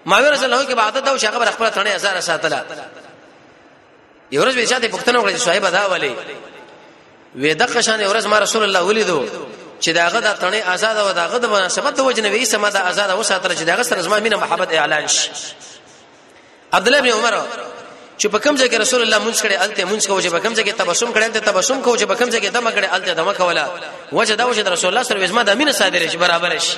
ماوی 0.05 0.31
رسول 0.31 0.45
الله 0.53 0.67
کې 0.69 0.75
بعد 0.77 1.05
دا 1.05 1.17
شغه 1.19 1.31
خبر 1.31 1.47
خپل 1.51 1.69
تنه 1.69 1.91
هزار 1.91 2.21
ساتله 2.21 2.65
یو 4.33 4.43
ورځ 4.45 4.55
ویچا 4.57 4.79
ته 4.79 4.89
پښتنه 4.89 5.17
وکړه 5.23 5.37
صاحب 5.37 5.67
دا 5.73 5.87
ولي 5.91 6.15
وې 7.39 7.55
د 7.55 7.63
قشان 7.63 8.01
یو 8.01 8.15
ورځ 8.21 8.27
ما 8.27 8.39
رسول 8.39 8.63
الله 8.63 8.83
ولیدو 8.83 9.25
چې 9.83 9.89
داغه 9.89 10.21
د 10.21 10.39
تنه 10.39 10.75
آزاد 10.75 10.97
او 10.97 11.13
داغه 11.13 11.39
د 11.39 11.47
مناسبت 11.47 11.95
د 11.97 12.01
وجنه 12.01 12.31
وې 12.41 12.45
سم 12.47 12.67
د 12.69 12.77
آزاد 12.77 13.11
او 13.11 13.23
ساتره 13.23 13.55
چې 13.55 13.63
داغه 13.63 13.83
سره 13.83 14.01
زما 14.03 14.21
مینه 14.21 14.37
محبت 14.37 14.73
اعلان 14.75 15.07
شي 15.09 15.31
عبد 16.73 16.87
الله 16.89 17.01
بن 17.01 17.09
عمر 17.09 17.35
چې 18.21 18.27
په 18.35 18.39
کوم 18.45 18.55
ځای 18.61 18.69
کې 18.73 18.79
رسول 18.85 19.01
الله 19.03 19.19
مونږ 19.25 19.37
کړي 19.45 19.57
الته 19.65 19.83
مونږ 19.91 20.03
کوو 20.09 20.21
چې 20.25 20.31
په 20.35 20.41
کوم 20.45 20.53
ځای 20.57 20.65
کې 20.69 20.75
تبسم 20.83 21.09
کړي 21.15 21.27
ته 21.35 21.41
تبسم 21.49 21.79
کوو 21.85 21.97
چې 22.01 22.05
په 22.11 22.15
کوم 22.21 22.29
ځای 22.33 22.41
کې 22.45 22.51
دمه 22.57 22.71
کړي 22.77 22.89
الته 22.97 23.13
دمه 23.21 23.33
کولا 23.41 23.65
وجه 24.19 24.35
دا 24.41 24.45
وجه 24.51 24.63
رسول 24.75 24.91
الله 24.91 25.03
سره 25.09 25.19
وزما 25.23 25.41
د 25.43 25.49
امینه 25.55 25.73
صادره 25.81 26.07
شي 26.15 26.19
برابر 26.23 26.51
شي 26.69 26.77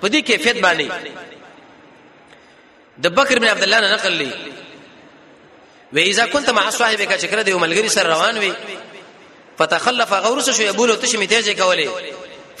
په 0.00 0.06
دې 0.12 0.20
کیفیت 0.28 0.56
باندې 0.64 0.86
د 3.02 3.04
بکر 3.18 3.36
بن 3.38 3.48
عبد 3.54 3.62
الله 3.66 3.78
نه 3.80 3.88
نقل 3.94 4.12
لي 4.22 4.30
و 5.92 5.96
اذا 5.98 6.24
كنت 6.26 6.48
مع 6.50 6.70
صاحبك 6.70 7.10
چې 7.20 7.26
کړه 7.30 7.42
دی 7.46 7.52
ملګری 7.54 7.88
سره 7.96 8.06
روان 8.14 8.36
وي 8.38 8.52
فتخلف 9.58 10.12
غورس 10.12 10.50
شو 10.50 10.62
یبول 10.62 10.90
او 10.90 10.96
تشمی 10.96 11.26
تیزه 11.26 11.54
کوله 11.54 11.88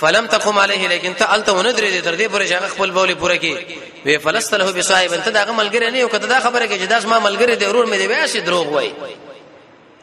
فلم 0.02 0.26
تقم 0.26 0.58
عليه 0.58 0.88
لیکن 0.88 1.14
ته 1.14 1.34
الته 1.34 1.52
ونه 1.52 1.72
درې 1.72 2.04
تر 2.04 2.14
دې 2.16 2.30
پورې 2.32 2.48
چې 2.52 2.64
خپل 2.74 2.90
بولې 2.94 3.14
پوره 3.22 3.36
کې 3.40 3.56
وی 4.06 4.18
فلستله 4.18 4.70
بصائب 4.72 5.10
ته 5.24 5.30
دا 5.30 5.44
ملګری 5.44 5.90
نه 5.92 5.98
یو 5.98 6.08
کته 6.08 6.26
دا 6.26 6.40
خبره 6.40 6.66
کې 6.66 6.78
چې 6.80 6.88
داس 6.90 7.04
ما 7.06 7.18
ملګری 7.20 7.54
دی 7.56 7.66
ورور 7.66 7.86
مې 7.86 7.94
دی 7.96 8.06
واسي 8.06 8.40
دروغ 8.40 8.66
وای 8.68 8.92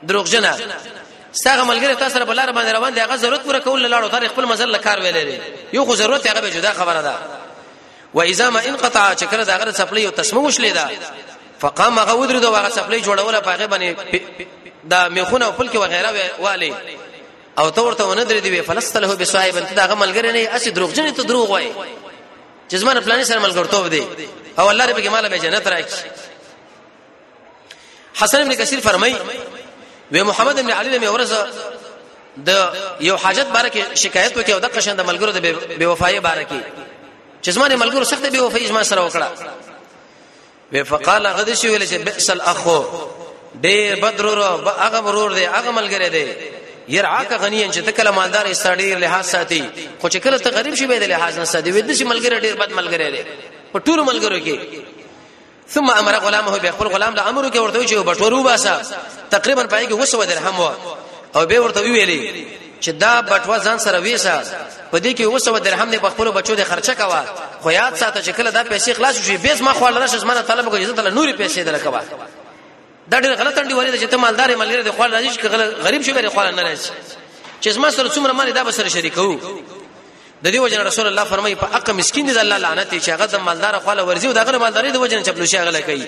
دروغ 0.03 0.25
جنا 0.25 0.57
ساغه 1.31 1.63
ملګری 1.63 1.97
تاسو 1.99 2.13
سره 2.15 2.23
بلاره 2.23 2.51
باندې 2.51 2.75
روان 2.75 2.93
دی 2.93 2.99
هغه 2.99 3.15
ضرورت 3.15 3.41
پوره 3.43 3.59
کول 3.59 3.88
لاړو 3.91 4.12
تاریخ 4.12 4.31
خپل 4.31 4.45
مزل 4.45 4.77
کار 4.77 4.97
ویلې 5.01 5.25
دی 5.31 5.39
یو 5.73 5.85
خو 5.85 5.95
ضرورت 5.95 6.27
هغه 6.29 6.39
به 6.41 6.49
جدا 6.49 6.71
خبره 6.73 7.01
ده 7.01 7.13
و 8.13 8.21
اذا 8.21 8.49
ما 8.49 8.59
انقطع 8.59 9.13
چکر 9.13 9.43
دا 9.43 9.57
غره 9.57 9.71
سپلې 9.71 10.03
او 10.05 10.09
تسموش 10.12 10.59
لیدا 10.59 10.89
فقام 11.62 11.99
هغه 11.99 12.13
ودر 12.15 12.39
دوه 12.39 12.59
هغه 12.59 12.69
سپلې 12.69 13.03
جوړوله 13.05 13.39
پاغه 13.45 13.65
باندې 13.67 14.17
دا 14.83 15.09
میخونه 15.09 15.45
او 15.45 15.51
پلک 15.51 15.73
وغیرہ 15.75 16.07
والی 16.39 16.73
او 17.60 17.69
ته 17.69 17.82
ورته 17.82 18.04
ونه 18.06 18.24
درې 18.26 18.43
دی 18.43 18.62
فلستله 18.62 19.13
به 19.15 19.24
صاحب 19.26 19.58
انت 19.58 19.74
دا 19.74 19.88
غملګری 19.95 20.26
نه 20.32 20.50
اسی 20.56 20.72
دروغجن 20.72 21.12
ته 21.13 21.24
دروغ 21.24 21.50
وای 21.52 21.72
چې 22.72 22.76
زمانه 22.76 23.02
پلانې 23.02 23.24
سره 23.26 23.39
ملګرتوب 23.39 23.88
دی 23.89 24.08
او 24.60 24.69
الله 24.69 24.86
رب 24.86 25.04
کې 25.04 25.08
مال 25.08 25.30
به 25.30 25.38
جنت 25.39 25.67
راکړي 25.67 26.08
حسن 28.19 28.38
ابن 28.41 28.56
کثیر 28.56 28.80
فرمای 28.80 29.15
و 30.12 30.24
محمد 30.26 30.60
ابن 30.60 30.72
علی 30.72 30.98
له 30.98 31.10
ورزه 31.13 31.48
د 32.45 32.52
یو 33.00 33.17
حاجت 33.17 33.48
باره 33.48 33.69
کې 33.69 33.98
شکایت 34.00 34.38
وکي 34.38 34.52
او 34.54 34.60
د 34.60 34.65
قشن 34.65 34.95
د 34.95 35.02
ملګرو 35.02 35.30
د 35.30 35.56
بے 35.80 35.86
وفایي 35.86 36.19
باره 36.19 36.43
کې 36.45 36.63
چې 37.45 37.50
زمانه 37.50 37.76
ملګرو 37.76 38.04
سخت 38.04 38.26
بے 38.26 38.39
وفایي 38.39 38.67
زما 38.67 38.84
سره 38.84 39.10
وکړه 39.10 39.26
و 40.74 40.84
فقال 40.84 41.28
غد 41.28 41.54
شو 41.54 41.67
ویل 41.67 41.84
چې 41.88 41.93
بئس 42.08 42.30
الاخو 42.30 42.84
ډېر 43.65 44.00
بدرور 44.02 44.39
هغه 44.80 45.02
مرور 45.02 45.34
دی 45.34 45.45
هغه 45.45 45.72
ملګری 45.72 46.10
دی 46.10 46.34
يرعاک 46.89 47.32
غنی 47.32 47.69
چې 47.73 47.80
تکله 47.89 48.12
مالدار 48.12 48.45
استړي 48.54 48.88
لحاظ 49.04 49.28
ساتي 49.32 49.63
خو 50.02 50.10
چې 50.10 50.15
کله 50.17 50.38
ته 50.38 50.49
غریب 50.49 50.75
شي 50.75 50.86
به 50.88 50.97
د 50.99 51.04
لحاظ 51.04 51.39
نه 51.39 51.43
ساتي 51.45 51.71
وې 51.71 51.82
د 51.82 51.91
شي 51.93 52.06
ملګری 52.06 52.39
ډیر 52.43 52.56
بد 52.56 52.71
ملګری 52.71 53.12
دی 53.12 53.21
په 53.73 53.80
ټول 53.80 53.99
ملګرو 53.99 54.39
کې 54.45 54.60
ثم 55.67 55.89
امر 55.89 56.13
غلامه 56.17 56.58
به 56.60 56.71
خپل 56.71 56.88
غلام 56.88 57.15
له 57.15 57.30
امر 57.30 57.49
کې 57.52 57.56
ورته 57.58 57.86
چې 57.88 57.93
بټورو 58.10 58.43
باسا 58.45 58.82
تقریبا 59.30 59.63
پای 59.63 59.88
کې 59.88 59.91
وسو 59.91 60.23
درهم 60.23 60.60
و 60.60 60.71
او 61.36 61.45
به 61.45 61.60
ورته 61.60 61.82
ویلې 61.84 62.45
چې 62.86 62.89
دا 62.91 63.21
بټوا 63.21 63.63
ځان 63.65 63.78
سره 63.86 63.99
ویسا 63.99 64.41
په 64.91 64.97
دې 64.97 65.13
کې 65.17 65.21
وسو 65.21 65.58
درهم 65.58 65.89
نه 65.89 65.97
په 65.97 66.10
خپل 66.10 66.32
بچو 66.32 66.56
د 66.56 66.63
خرچه 66.63 66.93
کوا 66.93 67.23
خو 67.62 67.69
یاد 67.71 67.95
ساته 67.95 68.21
چې 68.23 68.30
کله 68.38 68.49
دا 68.49 68.63
پیسې 68.63 68.91
خلاص 68.91 69.15
شي 69.28 69.38
بیس 69.38 69.62
ما 69.62 69.73
خو 69.73 69.89
لرش 69.89 70.10
زمانه 70.10 70.41
طلب 70.41 70.69
کوي 70.69 70.86
زه 70.86 70.93
تل 70.93 71.13
نوري 71.13 71.34
پیسې 71.34 71.60
درکوا 71.65 72.02
دا 73.12 73.19
ډېر 73.24 73.34
غلط 73.39 73.58
انډي 73.58 73.74
وري 73.74 74.00
چې 74.02 74.08
ته 74.12 74.17
مالدار 74.17 74.56
مالګری 74.56 74.84
د 74.84 74.91
خوان 74.91 75.12
راځي 75.13 75.30
چې 75.34 75.45
غریب 75.86 76.02
شو 76.02 76.13
به 76.13 76.30
خوان 76.30 76.56
نه 76.56 76.63
راځي 76.63 76.89
چې 77.63 77.78
ما 77.78 77.91
سره 77.91 78.10
څومره 78.10 78.32
مال 78.34 78.52
دا 78.54 78.63
به 78.63 78.72
سره 78.72 78.89
شریکو 78.89 79.39
د 80.43 80.48
دې 80.52 80.56
وجه 80.60 80.84
رسول 80.84 81.08
الله 81.08 81.24
فرمایي 81.24 81.56
په 81.56 81.65
حق 81.74 81.89
مسكين 81.89 82.26
دي 82.26 82.39
الله 82.41 82.58
لعنت 82.58 82.91
چې 83.04 83.10
هغه 83.10 83.26
د 83.26 83.36
مالدار 83.36 83.80
خواله 83.80 84.04
ورزي 84.04 84.28
او 84.28 84.34
دغه 84.34 84.58
مالداري 84.58 84.91
د 84.91 84.98
وجه 84.98 85.22
چپلو 85.24 85.45
شي 85.45 85.58
غل 85.58 85.82
کوي 85.82 86.08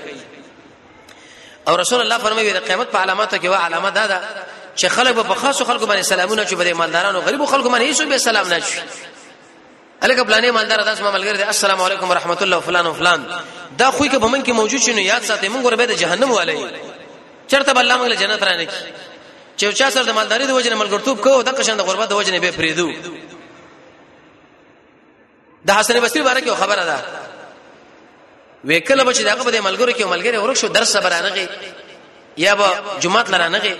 او 1.68 1.76
رسول 1.76 2.02
الله 2.02 2.18
فرمایي 2.18 2.54
د 2.54 2.58
قیامت 2.68 2.92
په 2.92 2.98
علاماتو 2.98 3.38
کې 3.40 3.46
وا 3.46 3.58
علامه 3.66 3.90
دا 3.90 4.08
ده 4.08 4.22
چې 4.78 4.86
خلک 4.88 5.26
په 5.26 5.34
خاصو 5.34 5.66
خلکو 5.66 5.86
باندې 5.88 6.02
سلامونه 6.06 6.46
چې 6.46 6.54
بده 6.54 6.74
مالدارانو 6.74 7.20
غریبو 7.20 7.46
خلکو 7.46 7.70
باندې 7.70 7.82
هیڅ 7.94 8.02
به 8.02 8.18
سلام 8.18 8.48
نه 8.48 8.60
شي 8.60 8.82
الکه 10.04 10.24
پلانې 10.24 10.50
مالدار 10.52 10.84
داس 10.84 11.02
ما 11.02 11.12
ملګری 11.18 11.38
دي 11.38 11.44
السلام 11.44 11.82
علیکم 11.82 12.10
ورحمت 12.10 12.42
الله 12.42 12.60
فلان 12.60 12.86
او 12.86 12.94
فلان 12.94 13.26
دا 13.78 13.92
خو 13.92 14.06
کې 14.06 14.16
به 14.16 14.28
من 14.28 14.44
کې 14.44 14.50
موجود 14.50 14.80
شنو 14.82 15.00
یاد 15.00 15.24
ساتي 15.24 15.48
مونږ 15.50 15.66
ور 15.66 15.76
به 15.76 15.86
د 15.86 15.92
جهنم 15.94 16.32
والي 16.32 16.70
چرته 17.52 17.72
بل 17.78 17.90
موږ 17.98 18.08
له 18.12 18.16
جنت 18.22 18.44
رانه 18.48 18.66
کی 18.66 18.78
چې 19.60 19.66
چا 19.80 19.88
سره 19.96 20.04
د 20.04 20.10
مالداري 20.18 20.46
د 20.48 20.52
وجنه 20.60 20.76
ملګرتوب 20.84 21.18
کو 21.26 21.42
د 21.42 21.50
قشن 21.60 21.78
د 21.78 21.82
غربت 21.84 22.10
د 22.10 22.14
وجنه 22.20 22.40
به 22.44 22.52
فریدو 22.58 22.88
د 25.68 25.72
حسن 25.80 26.00
بصری 26.00 26.22
باره 26.28 26.42
کې 26.42 26.50
خبره 26.62 26.86
ده 26.92 26.98
وکله 28.72 29.04
بچ 29.04 29.18
داغه 29.28 29.44
په 29.44 29.62
ملګرو 29.68 29.92
کې 29.96 30.04
ملګری 30.14 30.38
ورک 30.38 30.56
شو 30.62 30.68
درس 30.68 30.96
برانغه 30.98 31.50
یا 32.38 32.56
به 32.56 32.68
جمعه 33.00 33.24
لرانغه 33.32 33.76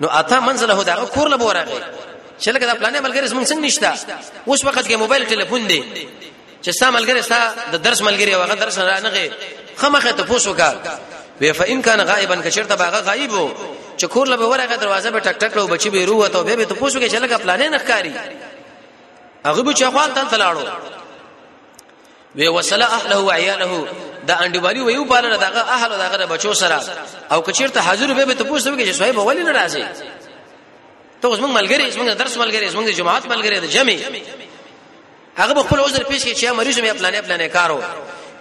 نو 0.00 0.06
اته 0.20 0.40
منزله 0.40 0.82
داغه 0.84 1.06
کور 1.06 1.28
له 1.28 1.36
ورغه 1.36 1.78
چې 2.40 2.48
لکه 2.48 2.66
دا 2.66 2.74
پلانې 2.74 3.00
ملګری 3.06 3.26
زمونږ 3.32 3.46
څنګه 3.52 3.62
نشته 3.66 3.92
اوس 4.46 4.64
وخت 4.64 4.88
کې 4.88 4.94
موبایل 4.96 5.24
ټلیفون 5.26 5.62
دی 5.70 5.80
چې 6.62 6.70
ستا 6.70 6.90
ملګری 6.90 7.22
ستا 7.22 7.54
د 7.72 7.76
درس 7.82 8.00
ملګری 8.02 8.32
هغه 8.34 8.54
درس 8.54 8.78
نه 8.78 9.00
نه 9.00 9.30
خمخه 9.76 10.12
ته 10.12 10.22
پوسوکا 10.24 10.74
وی 11.40 11.52
فإن 11.52 11.82
كان 11.82 12.00
غائبا 12.00 12.40
کشرته 12.40 12.74
باغه 12.74 13.00
غایب 13.00 13.32
وو 13.32 13.48
چکور 14.02 14.28
لبه 14.28 14.46
ورغه 14.48 14.76
دروازه 14.76 15.10
به 15.10 15.20
ټک 15.20 15.36
ټک 15.44 15.56
لو 15.56 15.66
بچي 15.66 15.88
به 15.90 16.04
روه 16.04 16.28
ته 16.28 16.42
به 16.42 16.64
ته 16.64 16.74
پوښوږي 16.74 17.08
چې 17.10 17.14
لګه 17.14 17.36
پلانې 17.36 17.68
نخکاری 17.74 18.12
هغه 19.46 19.62
به 19.62 19.72
چخوال 19.74 20.14
تل 20.14 20.28
تلاړو 20.28 20.64
وی 22.36 22.48
وصله 22.48 22.86
اهله 22.94 23.20
وعياله 23.20 23.86
دا 24.26 24.34
انډیوالي 24.36 24.80
ویو 24.82 25.04
پاله 25.04 25.36
دغه 25.36 25.64
اهله 25.72 26.08
دغه 26.08 26.26
بچو 26.26 26.52
سره 26.54 26.80
او 27.32 27.40
کچیرته 27.42 27.80
حاضر 27.80 28.14
به 28.24 28.34
ته 28.34 28.44
پوښتنه 28.44 28.78
کې 28.78 28.90
صاحب 28.90 29.18
ولی 29.18 29.42
نه 29.42 29.52
راځي 29.52 29.84
ته 31.22 31.28
اوس 31.28 31.38
موږ 31.38 31.58
ملګری 31.60 31.82
اوس 31.84 31.94
موږ 31.96 32.08
درس 32.16 32.36
ملګری 32.36 32.64
اوس 32.64 32.74
موږ 32.74 32.88
جماعت 32.90 33.26
ملګری 33.26 33.60
د 33.60 33.64
جمع 33.64 33.96
هغه 35.36 35.62
خپل 35.62 35.80
عذر 35.80 36.02
پیش 36.04 36.24
کې 36.24 36.36
چې 36.40 36.44
مریض 36.44 36.78
مې 36.78 36.88
خپل 36.96 37.06
نه 37.12 37.20
خپل 37.22 37.32
نه 37.38 37.48
کارو 37.48 37.82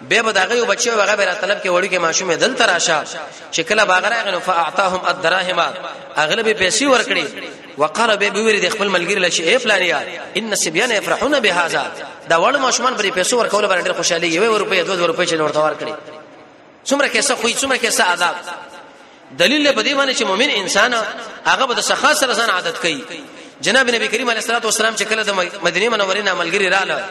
به 0.10 0.22
به 0.22 0.32
داغه 0.32 0.56
یو 0.56 0.66
بچو 0.66 0.92
هغه 0.92 1.16
به 1.16 1.26
طلب 1.34 1.58
کې 1.64 1.68
وړو 1.68 1.92
کې 1.92 1.94
ماشوم 1.98 2.34
دل 2.36 2.54
تراشه 2.54 2.96
چې 3.52 3.60
کله 3.60 3.84
باغره 3.86 4.24
غنو 4.24 4.40
فاعطاهم 4.40 5.02
الدراهم 5.08 5.60
اغلب 6.18 6.58
پیسې 6.70 6.82
ورکړي 6.84 7.24
وقال 7.78 8.18
به 8.18 8.30
ویری 8.42 8.60
د 8.60 8.70
خپل 8.70 8.88
ملګری 8.90 9.18
لشي 9.20 9.44
ای 9.44 9.58
فلانیا 9.58 10.02
ان 10.38 10.56
سبيان 10.56 10.92
يفرحون 10.92 11.40
بهذا 11.40 11.92
دا 12.30 12.36
وړو 12.38 12.56
ماشومان 12.56 12.96
پر 12.96 13.04
پیسې 13.24 13.34
ورکول 13.34 13.68
باندې 13.68 13.92
خوشالي 13.96 14.28
یو 14.28 14.58
روپې 14.60 14.86
2 14.88 14.88
روپې 15.08 15.28
چې 15.30 15.34
ورته 15.34 15.60
ورکړي 15.70 15.94
څومره 16.90 17.08
کیسه 17.08 17.36
خوې 17.36 17.58
څومره 17.64 17.78
کیسه 17.78 18.04
عذاب 18.04 18.36
دلیل 19.38 19.72
په 19.72 19.84
دې 19.84 19.98
باندې 19.98 20.18
چې 20.20 20.24
مؤمن 20.26 20.50
انسان 20.50 20.94
هغه 21.46 21.66
به 21.66 21.74
د 21.74 21.80
سخا 21.80 22.14
سره 22.14 22.34
ځان 22.34 22.50
عادت 22.50 22.78
کوي 22.82 23.04
جناب 23.62 23.90
نبی 23.90 24.08
کریم 24.08 24.30
علیه 24.30 24.42
الصلاه 24.42 24.64
والسلام 24.64 24.96
چې 24.98 25.02
کله 25.04 25.24
د 25.24 25.32
مدینه 25.64 25.90
منورې 25.98 26.18
نه 26.26 26.32
عملګری 26.32 26.68
رااله 26.74 27.04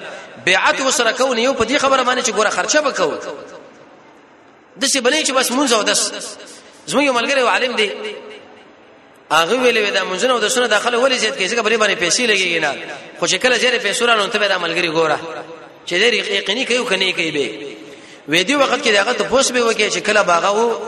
بیعت 0.45 0.81
وسره 0.81 1.13
کو 1.13 1.35
نه 1.35 1.41
یو 1.43 1.55
په 1.55 1.65
دې 1.65 1.77
خبره 1.81 2.03
باندې 2.05 2.27
چې 2.27 2.31
ګوره 2.33 2.51
خرچه 2.51 2.81
وکاو 2.81 3.13
د 4.81 4.85
څه 4.87 4.99
بلې 5.01 5.27
چې 5.27 5.31
بس 5.31 5.51
مونږ 5.51 5.73
او 5.73 5.83
دس 5.83 6.11
زموږ 6.91 7.03
یو 7.03 7.13
ملګری 7.21 7.41
عالم 7.41 7.77
دی 7.77 7.91
هغه 9.31 9.55
ویلې 9.55 9.93
دا 9.95 10.01
مونږ 10.05 10.25
نه 10.25 10.33
او 10.33 10.39
دسونه 10.39 10.67
داخله 10.67 11.01
ولې 11.09 11.13
زیات 11.15 11.37
کې 11.39 11.51
څنګه 11.53 11.61
بری 11.63 11.77
باندې 11.77 12.03
پیسې 12.05 12.21
لګي 12.31 12.59
نه 12.65 12.73
خو 13.21 13.27
چې 13.29 13.35
کله 13.35 13.59
جره 13.59 13.79
پیسې 13.93 14.03
رانو 14.03 14.27
ته 14.27 14.39
دا 14.49 14.59
ملګری 14.59 14.91
ګوره 14.97 15.19
چې 15.87 15.93
دې 16.01 16.31
یقیني 16.39 16.65
کوي 16.67 16.85
کني 16.85 17.13
کوي 17.13 17.31
به 17.31 17.77
وې 18.31 18.43
دې 18.49 18.55
وخت 18.63 18.85
کې 18.85 18.89
داغه 18.89 19.13
ته 19.13 19.25
پوس 19.25 19.51
به 19.53 19.71
وکړي 19.73 19.93
چې 19.95 19.99
کله 20.07 20.23
باغه 20.23 20.51
وو 20.51 20.79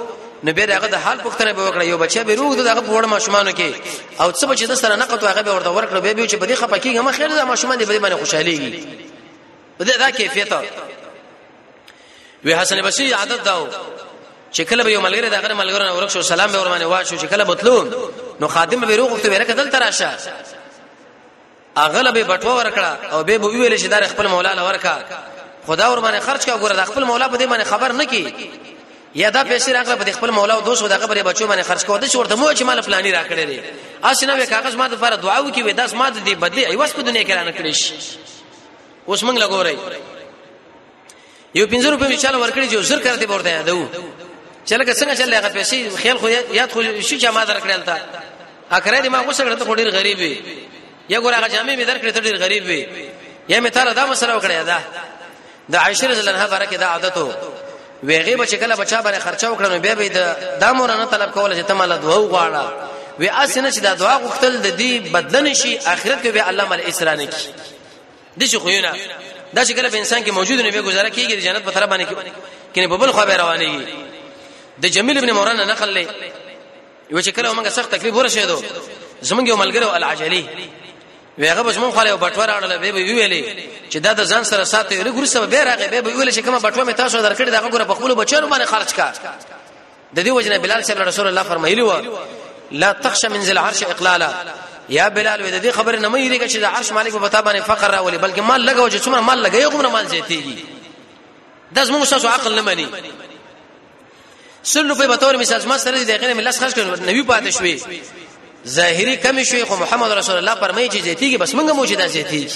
نو 0.45 0.53
به 0.53 0.67
داغه 0.67 0.87
د 0.87 0.95
حال 0.95 1.19
پښتنه 1.21 1.53
به 1.53 1.71
وکړه 1.71 1.85
یو 1.85 1.99
بچی 1.99 2.25
به 2.25 2.35
روغ 2.35 2.55
دغه 2.57 2.81
پوړ 2.81 3.07
ماشومان 3.07 3.51
کې 3.55 3.75
او 4.21 4.33
څه 4.33 4.45
بچی 4.45 4.67
د 4.67 4.75
سره 4.75 4.97
نقد 4.97 5.23
واغه 5.23 5.43
به 5.43 5.55
ورته 5.55 5.71
ورکړه 5.71 5.99
به 6.01 6.27
چې 6.29 6.35
په 6.37 6.47
دې 6.47 6.59
خپکیږي 6.61 7.01
ما 7.05 7.12
خیر 7.12 7.29
د 7.29 7.38
ماشومان 7.45 7.79
دې 7.79 7.85
باندې 7.85 8.17
خوشحاليږي 8.17 9.04
دا, 9.79 9.85
دا 9.97 10.11
کیفیت 10.11 10.53
وی 12.45 12.53
حسن 12.55 12.83
بصری 12.83 13.13
عادت 13.15 13.45
داو 13.45 13.69
چې 14.53 14.61
کله 14.61 14.85
به 14.85 14.91
یو 14.93 15.01
ملګری 15.01 15.31
دا 15.31 15.41
غره 15.41 15.55
ملګری 15.55 15.81
نو 15.83 15.97
ورخصو 15.97 16.23
سلام 16.23 16.53
به 16.53 16.59
ورمانه 16.61 16.87
واشو 16.87 17.17
چې 17.19 17.25
کله 17.25 17.45
مطلوب 17.45 17.95
نو 18.41 18.49
خادم 18.49 18.81
به 18.81 18.87
وروغته 18.87 19.31
ورکه 19.31 19.55
دل 19.55 19.71
تراشه 19.71 20.11
اغله 21.77 22.11
به 22.13 22.25
بټو 22.37 22.47
ورکړه 22.47 23.13
او 23.15 23.25
به 23.25 23.39
ویل 23.39 23.77
شي 23.79 23.89
دا 23.89 24.09
خپل 24.09 24.27
مولا 24.27 24.55
له 24.55 24.63
ورکا 24.69 24.99
خدا 25.67 25.93
ور 25.93 26.01
باندې 26.01 26.23
خرج 26.23 26.45
کا 26.47 26.53
ګوره 26.53 26.73
د 26.73 26.85
خپل 26.85 27.05
مولا 27.05 27.29
په 27.29 27.37
دې 27.39 27.49
باندې 27.51 27.63
خبر 27.65 27.93
نه 27.93 28.05
کی 28.05 28.51
یا 29.15 29.31
دا 29.31 29.45
پیسې 29.45 29.69
راغله 29.69 29.95
په 29.95 30.13
خپل 30.17 30.31
مولا 30.31 30.55
او 30.55 30.61
دوست 30.61 30.83
دغه 30.83 31.07
بری 31.07 31.23
بچو 31.23 31.47
باندې 31.49 31.61
خرج 31.63 31.85
کو 31.85 31.99
د 31.99 32.07
شورته 32.07 32.35
مو 32.37 32.55
چې 32.55 32.63
مال 32.63 32.81
فلانی 32.81 33.13
راکړي 33.13 33.33
لري 33.33 33.63
اسنه 34.05 34.37
به 34.37 34.47
کاغذ 34.47 34.75
ما 34.75 34.89
د 34.89 34.95
فار 34.97 35.15
دعا 35.17 35.39
وکي 35.41 35.63
وې 35.65 35.75
داس 35.75 35.95
ما 35.95 36.11
د 36.11 36.19
دې 36.27 36.33
بدلی 36.35 36.67
ایواز 36.67 36.93
په 36.93 37.03
دنیا 37.03 37.23
کې 37.25 37.31
را 37.31 37.43
نه 37.45 37.53
کړی 37.53 37.73
شي 37.77 37.95
اوس 39.09 39.23
موږ 39.27 39.37
لګورای 39.43 39.77
یو 41.59 41.67
پنځه 41.73 41.88
روپے 41.95 42.09
مثال 42.14 42.35
ورکړي 42.37 42.67
چې 42.73 42.77
زر 42.90 43.01
کړته 43.07 43.27
ورته 43.31 43.62
دو 43.67 43.88
چلګه 44.69 44.93
څنګه 45.01 45.14
چلې 45.14 45.35
هغه 45.40 45.49
پیسې 45.49 46.01
خیال 46.03 46.19
خو 46.19 46.29
یاد 46.59 46.73
خو 46.75 46.83
شي 47.09 47.19
چې 47.21 47.27
ما 47.27 47.45
درکړل 47.51 47.83
تا 47.88 47.99
اخره 48.71 49.01
دې 49.03 49.09
ما 49.14 49.19
غوسه 49.23 49.45
کړته 49.45 49.64
ډېر 49.64 49.90
غریب 49.99 50.19
وي 50.19 50.38
یا 51.09 51.21
ګور 51.21 51.35
هغه 51.35 51.49
جامې 51.49 51.77
مې 51.79 51.87
درکړې 51.90 52.12
ته 52.14 52.21
ډېر 52.21 52.37
غریب 52.45 52.64
وي 52.67 52.87
یا 53.49 53.61
مې 53.64 53.71
تعالی 53.71 53.95
دا 53.95 54.07
مسله 54.07 54.38
وکړه 54.40 54.67
دا 54.73 54.79
د 55.71 55.77
عائشه 55.77 56.07
رضی 56.09 56.21
الله 56.21 56.33
عنها 56.33 56.47
برکه 56.47 56.77
دا 56.77 56.87
عادتو 56.87 57.33
ویغه 58.03 58.37
بچ 58.37 58.55
کله 58.55 58.77
بچا 58.83 59.03
باندې 59.05 59.21
خرچه 59.21 59.47
وکړنو 59.55 59.81
بیا 59.87 59.95
به 59.95 60.09
د 60.09 60.37
دامورانه 60.61 61.05
طلب 61.05 61.31
کول 61.31 61.59
چې 61.62 61.67
تماله 61.69 61.97
دوه 61.97 62.19
غواړه 62.31 62.64
وی 63.21 63.29
اسنه 63.31 63.71
چې 63.71 63.79
دا 63.87 63.95
دعا 63.95 64.19
غوښتل 64.19 64.57
د 64.67 64.77
دې 64.83 65.12
بدلن 65.14 65.55
شي 65.55 65.79
اخرت 65.79 66.23
کې 66.25 66.29
به 66.29 66.49
الله 66.49 66.69
مل 66.69 66.81
اسرانه 66.81 67.25
کی 67.25 67.51
د 68.40 68.44
شي 68.51 68.59
خو 68.59 68.68
نه 68.87 68.92
دا 69.57 69.64
چې 69.66 69.73
کله 69.73 69.88
په 69.90 69.94
انسان 69.99 70.25
کې 70.25 70.31
موجود 70.31 70.61
نه 70.61 70.70
به 70.70 70.83
گزاره 70.83 71.09
کیږي 71.11 71.35
جنت 71.44 71.62
په 71.66 71.70
طرف 71.70 71.88
باندې 71.90 72.07
کینه 72.75 72.88
په 72.88 72.97
بل 72.99 73.12
خو 73.12 73.27
به 73.27 73.37
رواني 73.37 73.87
د 74.79 74.85
جمیل 74.87 75.18
ابن 75.18 75.31
مورانا 75.33 75.64
نقل 75.64 75.94
لې 75.94 76.07
یو 77.11 77.20
چې 77.23 77.29
کله 77.29 77.53
موږ 77.55 77.68
سخت 77.68 77.90
تکلیف 77.94 78.14
ورشه 78.14 78.47
دو 78.47 78.62
زمونږ 79.25 79.49
یو 79.49 79.57
ملګری 79.57 79.87
العجلی 79.97 80.49
ویغه 81.38 81.62
به 81.62 81.70
زمون 81.73 81.92
خاله 81.92 82.16
بټور 82.16 82.49
اړل 82.59 82.73
به 82.83 82.92
به 82.92 83.07
ویلې 83.07 83.42
چې 83.92 83.97
دا 83.99 84.12
د 84.12 84.25
ځان 84.27 84.42
سره 84.42 84.64
ساتي 84.64 85.03
له 85.03 85.11
ګور 85.12 85.25
سره 85.25 85.47
به 85.47 85.64
راغې 85.64 85.88
به 85.94 86.11
ویلې 86.14 86.35
چې 86.35 86.38
کومه 86.44 86.59
بټوه 86.61 86.85
مې 86.88 86.94
تاسو 86.97 87.18
درکړې 87.23 87.49
دا 87.51 87.61
ګوره 87.70 87.85
په 87.85 87.94
خپل 87.94 88.14
بچو 88.14 88.47
باندې 88.51 88.64
خرج 88.66 88.94
کا 88.94 89.12
د 90.16 90.23
دې 90.25 90.29
وجنه 90.29 90.59
بلال 90.59 90.85
صاحب 90.85 90.99
رسول 90.99 91.27
الله 91.27 91.42
فرمایلی 91.42 91.83
و 91.83 91.92
لا 92.70 92.92
تخشى 92.92 93.29
من 93.29 93.42
ذل 93.44 93.59
عرش 93.59 93.83
اقلالا 93.83 94.35
یا 94.88 95.09
بلال 95.11 95.38
وې 95.42 95.51
د 95.53 95.62
دې 95.64 95.68
خبره 95.75 95.99
نه 95.99 96.09
مې 96.09 96.31
ریګه 96.31 96.47
چې 96.49 96.57
د 96.57 96.64
عرش 96.64 96.92
مالک 96.92 97.12
په 97.12 97.18
پتا 97.18 97.40
باندې 97.42 97.62
فقر 97.62 97.90
راولي 97.90 98.18
بلکې 98.18 98.40
مال 98.40 98.61
لګاو 98.68 98.90
چې 98.90 99.03
څومره 99.05 99.20
مال 99.20 99.38
لګي 99.47 99.64
کومره 99.73 99.88
مال 99.90 100.09
زیاتېږي 100.09 100.59
داس 101.73 101.88
موږ 101.88 102.09
تاسو 102.11 102.29
عقل 102.29 102.55
نه 102.55 102.62
مانی 102.62 102.88
سل 104.62 104.88
روپے 104.90 105.07
به 105.07 105.16
تور 105.16 105.37
مثال 105.37 105.68
ما 105.68 105.79
سره 105.79 106.05
دې 106.07 106.23
غنه 106.25 106.35
ملس 106.35 106.59
خرج 106.61 106.75
کړو 106.75 107.01
نبی 107.09 107.23
پاتې 107.25 107.51
شوې 107.55 107.83
ظاهري 108.66 109.16
کمی 109.16 109.44
شوې 109.44 109.64
خو 109.68 109.77
محمد 109.77 110.11
رسول 110.11 110.37
الله 110.37 110.55
فرمایي 110.55 110.88
چې 110.88 111.05
زیاتېږي 111.05 111.37
بس 111.38 111.53
موږ 111.55 111.70
موجه 111.73 111.94
دا 111.94 112.09
زیاتېږي 112.09 112.51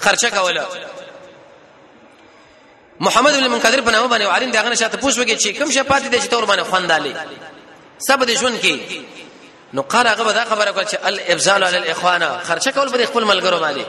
خرچه 0.00 0.30
کوله 0.30 0.66
محمد 3.00 3.32
بن 3.40 3.46
منقدر 3.48 3.80
په 3.80 3.90
نامه 3.90 4.08
باندې 4.18 4.22
عالم 4.22 4.50
دغه 4.50 4.74
شاته 4.74 4.98
پوښوږي 4.98 5.38
چې 5.42 5.46
کوم 5.58 5.70
شپاتې 5.72 6.06
دې 6.14 6.18
چې 6.24 6.28
تور 6.28 6.46
باندې 6.46 6.60
خوندالي 6.62 7.14
سب 7.98 8.28
دې 8.32 8.36
ژوند 8.38 8.60
کې 8.62 8.76
نو 9.72 9.82
قال 9.82 10.06
هغه 10.06 10.32
دا 10.32 10.44
خبره 10.44 10.70
کول 10.70 10.84
چې 10.86 11.06
الابزال 11.06 11.64
علی 11.64 11.76
الاخوان 11.76 12.38
خرچه 12.40 12.70
کول 12.72 12.88
پر 12.88 13.04
خپل 13.06 13.24
ملګرو 13.24 13.60
باندې 13.62 13.86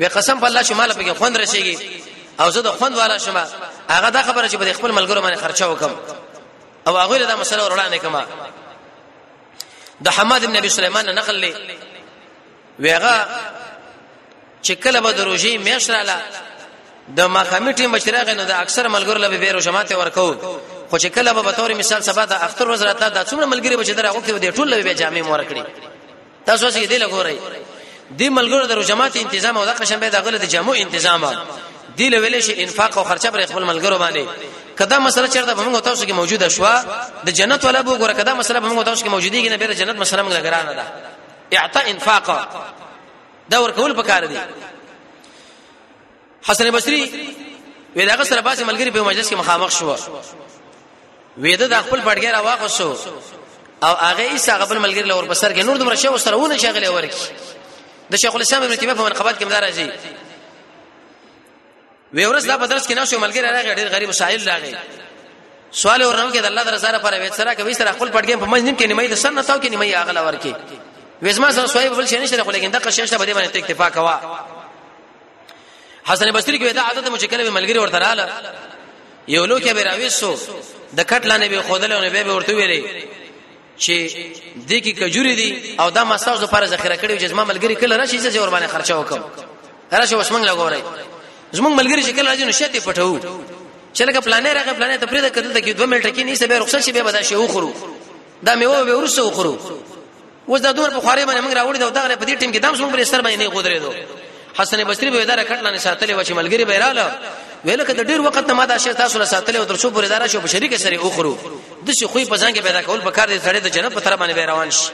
وی 0.00 0.06
قسم 0.08 0.40
په 0.40 0.44
الله 0.44 0.62
چې 0.62 0.72
مال 0.72 0.92
پکې 0.92 1.18
خوند 1.18 1.38
رسیږي 1.44 1.76
او 2.40 2.50
زه 2.50 2.60
د 2.62 2.68
خوند 2.68 2.96
والا 2.98 3.18
شمه 3.18 3.44
هغه 3.90 4.10
دا 4.10 4.22
خبره 4.22 4.48
چې 4.48 4.54
پر 4.56 4.72
خپل 4.72 4.90
ملګرو 4.92 5.22
باندې 5.22 5.38
خرچه 5.40 5.66
وکم 5.66 5.90
او 6.88 6.96
هغه 6.96 7.18
دا 7.18 7.36
مسله 7.36 7.64
ورولانه 7.64 7.96
کما 7.98 8.24
د 10.04 10.08
حماد 10.08 10.44
ابن 10.44 10.56
ابي 10.56 10.68
سليمان 10.68 11.14
نقل 11.14 11.34
لي 11.34 11.54
ویغه 12.78 13.26
چې 14.64 14.70
کله 14.70 15.00
به 15.00 15.12
دروژې 15.12 15.46
میشراله 15.64 16.16
د 17.16 17.20
ماقامي 17.26 17.72
ټیم 17.72 17.80
بچراغ 17.92 18.28
نه 18.30 18.44
د 18.44 18.50
اکثر 18.50 18.88
ملګرو 18.88 19.16
لبه 19.18 19.36
بیرو 19.36 19.58
جماعت 19.58 19.92
ورکو 19.92 20.36
خو 20.90 20.98
چې 20.98 21.06
کله 21.06 21.32
به 21.32 21.52
تور 21.52 21.74
مثال 21.74 22.02
سبا 22.04 22.24
د 22.26 22.32
اختر 22.32 22.66
ورځ 22.68 22.82
راته 22.82 23.08
دا 23.08 23.24
څومره 23.24 23.44
ملګری 23.46 23.76
بچی 23.76 23.92
دراغو 23.94 24.20
کې 24.26 24.30
ودی 24.30 24.50
ټول 24.52 24.82
به 24.84 24.94
جامع 24.94 25.20
مور 25.22 25.38
کړی 25.44 25.62
تاسو 26.46 26.70
چې 26.70 26.88
دی 26.88 26.98
لګورئ 26.98 27.36
دی 28.18 28.28
ملګرو 28.30 28.66
درو 28.66 28.82
جماعت 28.82 29.18
تنظیم 29.18 29.56
او 29.58 29.64
د 29.64 29.68
قشن 29.70 30.00
به 30.00 30.08
د 30.08 30.16
غلط 30.16 30.44
جامو 30.44 30.74
تنظیم 30.84 31.22
دی 31.96 32.08
له 32.08 32.18
ویلې 32.28 32.38
شي 32.42 32.62
انفاق 32.62 32.98
او 32.98 33.04
خرچه 33.04 33.30
پر 33.30 33.46
خپل 33.46 33.64
ملګرو 33.64 33.98
باندې 34.00 34.24
کدا 34.78 34.98
مسله 34.98 35.28
چیرته 35.28 35.54
به 35.54 35.64
موږ 35.66 35.80
تاسو 35.82 36.04
کې 36.06 36.10
موجوده 36.12 36.48
شو 36.48 36.64
د 37.26 37.30
جنت 37.30 37.64
ولا 37.64 37.82
بو 37.82 37.98
ګره 37.98 38.12
کدا 38.12 38.34
مسله 38.34 38.60
به 38.60 38.68
موږ 38.68 38.84
تاسو 38.84 39.04
کې 39.06 39.08
موجوده 39.08 39.42
کې 39.44 39.48
نه 39.50 39.56
بیره 39.56 39.72
جنت 39.74 39.96
مسله 39.96 40.22
موږ 40.22 40.32
لګرانه 40.32 40.72
ده 40.72 40.86
اعطاء 41.58 41.90
انفاق 41.90 42.48
دا 43.50 43.60
ورکول 43.62 43.92
پکار 43.92 44.26
دی 44.26 44.36
حسن 46.50 46.70
بصري 46.70 47.12
وی 47.96 48.06
دا 48.06 48.24
سره 48.24 48.40
باسي 48.40 48.64
ملګری 48.64 48.92
په 48.92 48.98
مجلس 48.98 49.30
کې 49.30 49.34
مخامخ 49.34 49.70
شو 49.70 49.96
وېده 51.44 51.66
د 51.68 51.74
خپل 51.84 52.00
پټګر 52.06 52.34
واغښو 52.46 52.88
او 53.86 53.92
هغه 54.08 54.24
ایسا 54.32 54.54
قبل 54.62 54.76
ملګری 54.84 55.06
لور 55.12 55.24
بسر 55.32 55.50
کې 55.56 55.62
نور 55.68 55.76
دومره 55.76 55.94
شی 56.02 56.08
وسرهونه 56.08 56.56
شغله 56.64 56.88
ورکی 56.96 57.26
د 58.10 58.14
شیخ 58.22 58.34
الاسلام 58.36 58.62
ابن 58.62 58.76
تیمیه 58.76 58.94
په 58.94 59.02
منقبات 59.02 59.38
کې 59.40 59.44
مدار 59.46 59.62
راځي 59.66 59.86
وې 62.14 62.24
ورس 62.30 62.44
دا 62.44 62.56
بدرس 62.56 62.86
کې 62.88 62.92
ناشو 62.96 63.18
ملګری 63.18 63.44
راغی 63.44 63.74
ډېر 63.74 63.88
غریب 63.94 64.12
سائل 64.12 64.48
راغی 64.48 64.74
سوال 65.72 66.02
ورنو 66.02 66.30
کې 66.32 66.38
د 66.40 66.44
الله 66.46 66.62
درزه 66.64 66.90
لپاره 66.92 67.16
وې 67.28 67.34
سره 67.36 67.52
کوي 67.54 67.74
سره 67.74 67.90
خپل 67.92 68.08
پټګې 68.10 68.36
په 68.36 68.46
منځ 68.46 68.78
کې 68.78 68.86
نیمه 68.86 69.06
د 69.12 69.14
سنت 69.14 69.50
او 69.50 69.60
کې 69.60 69.68
نیمه 69.68 70.00
اغلا 70.02 70.22
ورکی 70.28 70.54
وېزما 71.22 71.50
سره 71.52 71.66
سوې 71.66 71.96
بل 71.96 72.06
شي 72.08 72.18
نشته 72.18 72.44
خو 72.44 72.50
لیکن 72.56 72.70
دغه 72.70 72.90
شیشه 72.90 73.18
په 73.18 73.24
دې 73.24 73.32
باندې 73.36 73.56
اکتفا 73.56 73.90
کوا 73.90 74.20
حسن 76.08 76.30
بصری 76.32 76.58
کې 76.58 76.74
دا 76.74 76.82
عادت 76.82 77.08
مشکل 77.08 77.44
به 77.44 77.60
ملګری 77.60 77.78
ورته 77.78 77.98
رااله 77.98 78.28
یو 79.28 79.44
لوکه 79.46 79.72
به 79.74 79.82
راويسو 79.84 80.34
د 80.96 81.00
کټ 81.10 81.22
لانه 81.30 81.48
به 81.48 81.62
خودله 81.62 82.00
نه 82.00 82.08
به 82.10 82.34
ورته 82.36 82.52
ویلې 82.58 82.82
چې 83.84 83.96
د 84.68 84.72
کی 84.82 84.92
کجوري 84.92 85.34
دي 85.34 85.76
او 85.80 85.90
دا 85.90 86.04
مساج 86.04 86.40
لپاره 86.42 86.64
ذخیره 86.66 86.96
کړی 86.96 87.20
چې 87.20 87.24
زما 87.24 87.44
ملګری 87.44 87.72
کله 87.82 87.96
راشي 87.96 88.18
چې 88.18 88.36
ور 88.36 88.50
باندې 88.50 88.66
خرچه 88.68 88.94
وکم 88.96 89.22
راشه 89.92 90.22
وسمنګ 90.22 90.44
لګورای 90.50 90.80
زمون 91.52 91.76
ملګری 91.76 92.02
چې 92.06 92.10
کله 92.16 92.34
راځي 92.36 92.42
نو 92.44 92.52
شته 92.52 92.80
پټو 92.80 93.20
چې 93.94 94.00
لکه 94.00 94.20
پلانې 94.20 94.56
راغې 94.56 94.76
پلانې 94.78 94.98
تفریح 95.00 95.22
د 95.22 95.28
کتل 95.28 95.54
کې 95.62 95.76
2 95.78 95.80
منټه 95.86 96.10
کې 96.16 96.18
نه 96.22 96.34
سبه 96.34 96.58
رخصت 96.58 96.80
شي 96.80 96.92
به 96.92 97.02
بدا 97.02 97.22
شي 97.22 97.34
وخورو 97.34 97.72
دا 98.42 98.54
مې 98.60 98.64
و 98.66 98.84
به 98.84 98.94
ورسو 98.96 99.28
وخورو 99.28 99.80
وځ 100.48 100.60
دا 100.60 100.72
دومره 100.72 100.90
په 100.98 101.06
خاري 101.06 101.26
باندې 101.26 101.40
موږ 101.46 101.54
راوړی 101.56 101.78
دا 101.78 101.88
دغه 101.90 102.14
په 102.16 102.24
دې 102.26 102.40
ټیم 102.42 102.52
کې 102.54 102.58
دام 102.58 102.74
څومره 102.74 103.02
سر 103.02 103.22
باندې 103.22 103.38
نه 103.38 103.48
غوډره 103.48 103.78
دو 103.82 103.92
حسن 104.58 104.84
بصری 104.84 105.10
به 105.10 105.22
اداره 105.22 105.42
کټلانه 105.44 105.78
ساتلې 105.82 106.10
و 106.14 106.22
چې 106.24 106.28
ملګری 106.32 106.64
به 106.64 106.78
رااله 106.78 107.10
ویل 107.64 107.84
کده 107.84 108.02
ډیر 108.02 108.20
وخت 108.20 108.50
ما 108.50 108.64
دا 108.64 108.76
شی 108.78 108.92
تاسو 108.94 109.18
له 109.18 109.24
ساتلې 109.24 109.56
او 109.56 109.64
تر 109.64 109.76
څو 109.76 109.90
پورې 109.94 110.08
دارا 110.08 110.26
شو 110.26 110.40
په 110.40 110.46
شریک 110.48 110.76
سره 110.76 110.96
اوخرو 110.98 111.32
د 111.86 111.90
شي 111.92 112.06
خوې 112.06 112.28
په 112.28 112.36
ځان 112.36 112.54
کې 112.54 112.60
پیدا 112.62 112.82
کول 112.82 113.00
په 113.00 113.10
کار 113.10 113.28
دي 113.28 113.38
سړی 113.38 113.60
د 113.62 113.66
جنت 113.68 113.92
په 113.94 114.00
طرف 114.00 114.18
باندې 114.20 114.38
روان 114.48 114.70
شي 114.70 114.92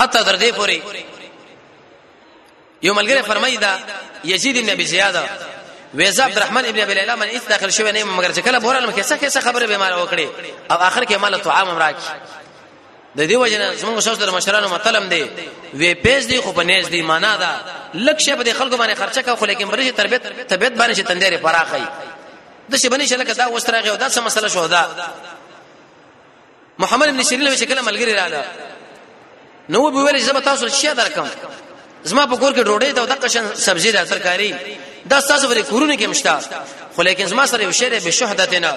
حتی 0.00 0.24
تر 0.24 0.36
دې 0.36 0.52
پورې 0.56 0.80
یو 2.82 2.94
ملګری 2.94 3.22
فرمایدا 3.30 3.78
یزید 4.24 4.62
بن 4.62 4.70
ابي 4.70 4.84
زیاده 4.86 5.24
ویزا 5.94 6.24
عبدالرحمن 6.24 6.66
ابن 6.66 6.78
ابي 6.80 6.94
ليلى 6.94 7.16
من 7.16 7.28
اس 7.30 7.42
داخل 7.48 7.70
شوی 7.72 7.92
نه 7.92 8.04
مگر 8.04 8.32
چې 8.32 8.38
کله 8.44 8.58
بورال 8.60 8.86
مکه 8.86 9.02
څه 9.02 9.38
خبره 9.40 9.66
به 9.66 9.76
مال 9.76 9.92
وکړي 10.06 10.72
او 10.72 10.76
اخر 10.78 11.04
کې 11.04 11.14
مال 11.16 11.40
طعام 11.42 11.78
راکې 11.78 12.20
د 13.18 13.28
دې 13.28 13.32
وجنه 13.42 13.66
زموږ 13.80 13.98
شاو 14.04 14.14
در 14.14 14.30
مشرانو 14.30 14.68
مطلب 14.68 15.04
دی 15.14 15.22
وی 15.74 15.94
پیس 15.94 16.26
دی 16.26 16.38
خو 16.40 16.52
پنيز 16.52 16.88
دی 16.88 17.02
معنا 17.02 17.36
دا 17.36 17.52
لکه 17.94 18.34
به 18.36 18.52
خلکو 18.52 18.76
باندې 18.76 18.94
خرچه 18.98 19.22
کا 19.22 19.36
خو 19.36 19.44
لیکن 19.46 19.66
برې 19.70 19.96
تربيت 19.96 20.22
تربيت 20.48 20.72
باندې 20.78 20.96
چې 20.98 21.02
تندره 21.06 21.36
پراخي 21.36 21.86
د 22.70 22.76
شي 22.76 22.88
باندې 22.90 23.08
شلکه 23.10 23.32
دا 23.32 23.48
وسترغه 23.50 23.96
دا 23.96 24.08
څه 24.10 24.18
مسله 24.18 24.48
شو 24.48 24.66
دا 24.66 24.84
محمد 26.78 27.08
ابن 27.08 27.22
سیرین 27.22 27.44
له 27.44 27.56
شکل 27.56 27.78
ملګری 27.82 28.12
رااله 28.20 28.44
نو 29.68 29.90
به 29.90 29.98
ویل 30.04 30.26
چې 30.28 30.38
تاسو 30.44 30.68
شي 30.68 30.94
درکم 30.94 31.28
زما 32.04 32.26
په 32.26 32.36
کور 32.36 32.52
کې 32.52 32.64
ډوډۍ 32.64 32.92
دا 32.94 33.06
د 33.06 33.12
قشن 33.24 33.54
سبزی 33.54 33.92
دا 33.92 34.04
ترکاری 34.04 34.54
دا 35.06 35.20
تاسو 35.20 35.50
ورې 35.54 35.58
کورونه 35.70 35.96
کې 35.96 36.04
مشتا 36.06 36.40
خو 36.96 37.02
لیکن 37.02 37.26
زما 37.26 37.46
سره 37.46 37.62
یو 37.64 37.72
شعر 37.72 37.98
به 37.98 38.10
شهادت 38.10 38.54
نه 38.54 38.72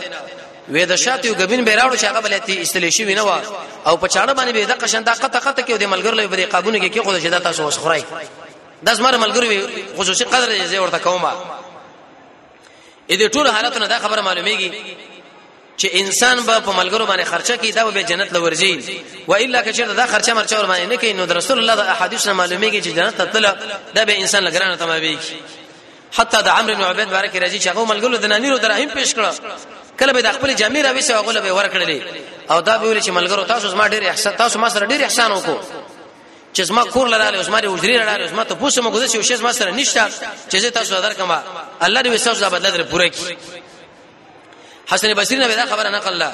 وې 0.71 0.83
د 0.87 0.93
شاته 1.03 1.25
یو 1.29 1.35
غبین 1.41 1.61
بیراړو 1.67 1.95
چې 2.01 2.05
هغه 2.11 2.19
بلې 2.19 2.39
استلې 2.65 2.89
شي 2.95 3.03
وینه 3.05 3.23
وا 3.27 3.39
او 3.87 3.95
په 4.01 4.07
چاړه 4.15 4.33
باندې 4.37 4.51
به 4.55 4.63
د 4.65 4.71
قشن 4.83 5.01
دقه 5.03 5.27
تقه 5.27 5.51
ته 5.57 5.61
کې 5.67 5.73
د 5.77 5.83
ملګر 5.93 6.13
له 6.15 6.27
بری 6.27 6.45
قابونه 6.45 6.77
کې 6.79 6.89
کې 6.93 6.99
خو 7.03 7.19
شدا 7.19 7.39
تاسو 7.39 7.61
وسخړای 7.69 8.03
داس 8.83 8.99
مر 8.99 9.17
ملګر 9.17 9.43
وي 9.43 9.59
خصوصي 9.97 10.23
قدر 10.23 10.49
یې 10.49 10.63
زه 10.63 10.79
ورته 10.83 10.99
کومه 10.99 11.31
اې 13.09 13.15
دې 13.19 13.27
ټول 13.35 13.47
حالتونه 13.55 13.87
دا 13.87 13.99
خبره 13.99 14.21
معلومیږي 14.21 14.71
چې 15.81 15.87
انسان 15.95 16.37
به 16.47 16.59
په 16.59 16.71
ملګرو 16.71 17.05
باندې 17.09 17.23
خرچه 17.31 17.55
کوي 17.57 17.71
دا 17.71 17.83
به 17.91 18.01
جنت 18.03 18.29
لورځي 18.33 18.73
و 19.27 19.33
الا 19.33 19.61
کچر 19.61 19.93
دا 19.93 20.05
خرچه 20.05 20.33
مرچه 20.33 20.59
ور 20.59 20.65
باندې 20.67 20.85
نه 20.93 20.97
کوي 20.97 21.13
نو 21.13 21.25
رسول 21.25 21.59
الله 21.59 21.75
د 21.75 21.79
احادیث 21.79 22.27
نه 22.27 22.33
معلومیږي 22.33 22.79
چې 22.85 22.89
جنت 22.97 23.17
ته 23.17 23.25
تل 23.25 23.45
دا 23.95 24.05
به 24.05 24.17
انسان 24.19 24.47
لګرانه 24.49 24.77
تمامېږي 24.79 25.19
حتی 26.17 26.37
د 26.43 26.47
عمرو 26.47 26.75
بن 26.75 26.83
عبید 26.83 27.09
بارک 27.09 27.31
راځي 27.39 27.59
چې 27.63 27.67
هغه 27.67 27.85
ملګرو 27.85 28.15
د 28.17 28.25
نانیرو 28.25 28.57
دراهم 28.57 28.89
پیش 28.89 29.15
کړه 29.15 29.31
کله 29.99 30.13
به 30.13 30.21
د 30.21 30.31
خپل 30.31 30.55
جامې 30.55 30.81
راوي 30.85 31.01
سو 31.01 31.13
غل 31.23 31.41
به 31.41 31.49
ورکړلې 31.51 32.01
او 32.51 32.61
دا 32.61 32.77
به 32.77 32.85
ویل 32.87 32.99
چې 33.01 33.09
ملګرو 33.09 33.43
تاسو 33.47 33.67
زما 33.69 33.87
ډېر 33.87 34.03
احسان 34.07 34.35
تاسو 34.35 34.59
ما 34.59 34.69
سره 34.69 34.85
ډېر 34.87 35.03
احسان 35.03 35.31
وکړو 35.31 35.57
چې 36.55 36.61
زما 36.61 36.83
کور 36.83 37.07
لراله 37.07 37.41
زما 37.43 37.59
د 37.59 37.65
وجري 37.65 37.97
لراله 37.97 38.27
زما 38.27 38.43
ته 38.43 38.55
پوسه 38.55 38.81
مګو 38.81 39.07
چې 39.07 39.25
شی 39.27 39.35
زما 39.35 39.53
سره 39.53 39.71
نشته 39.71 40.01
چې 40.51 40.57
زه 40.57 40.69
تاسو 40.69 41.01
در 41.01 41.13
کما 41.13 41.43
الله 41.81 42.01
دې 42.03 42.07
وسو 42.07 42.33
دا 42.39 42.49
بدل 42.49 42.71
در 42.71 42.83
پوره 42.83 43.09
کی 43.09 43.37
حسن 44.87 45.13
بصری 45.13 45.37
نه 45.37 45.47
دا 45.55 45.65
خبره 45.75 45.89
نقل 45.89 46.13
لا 46.17 46.31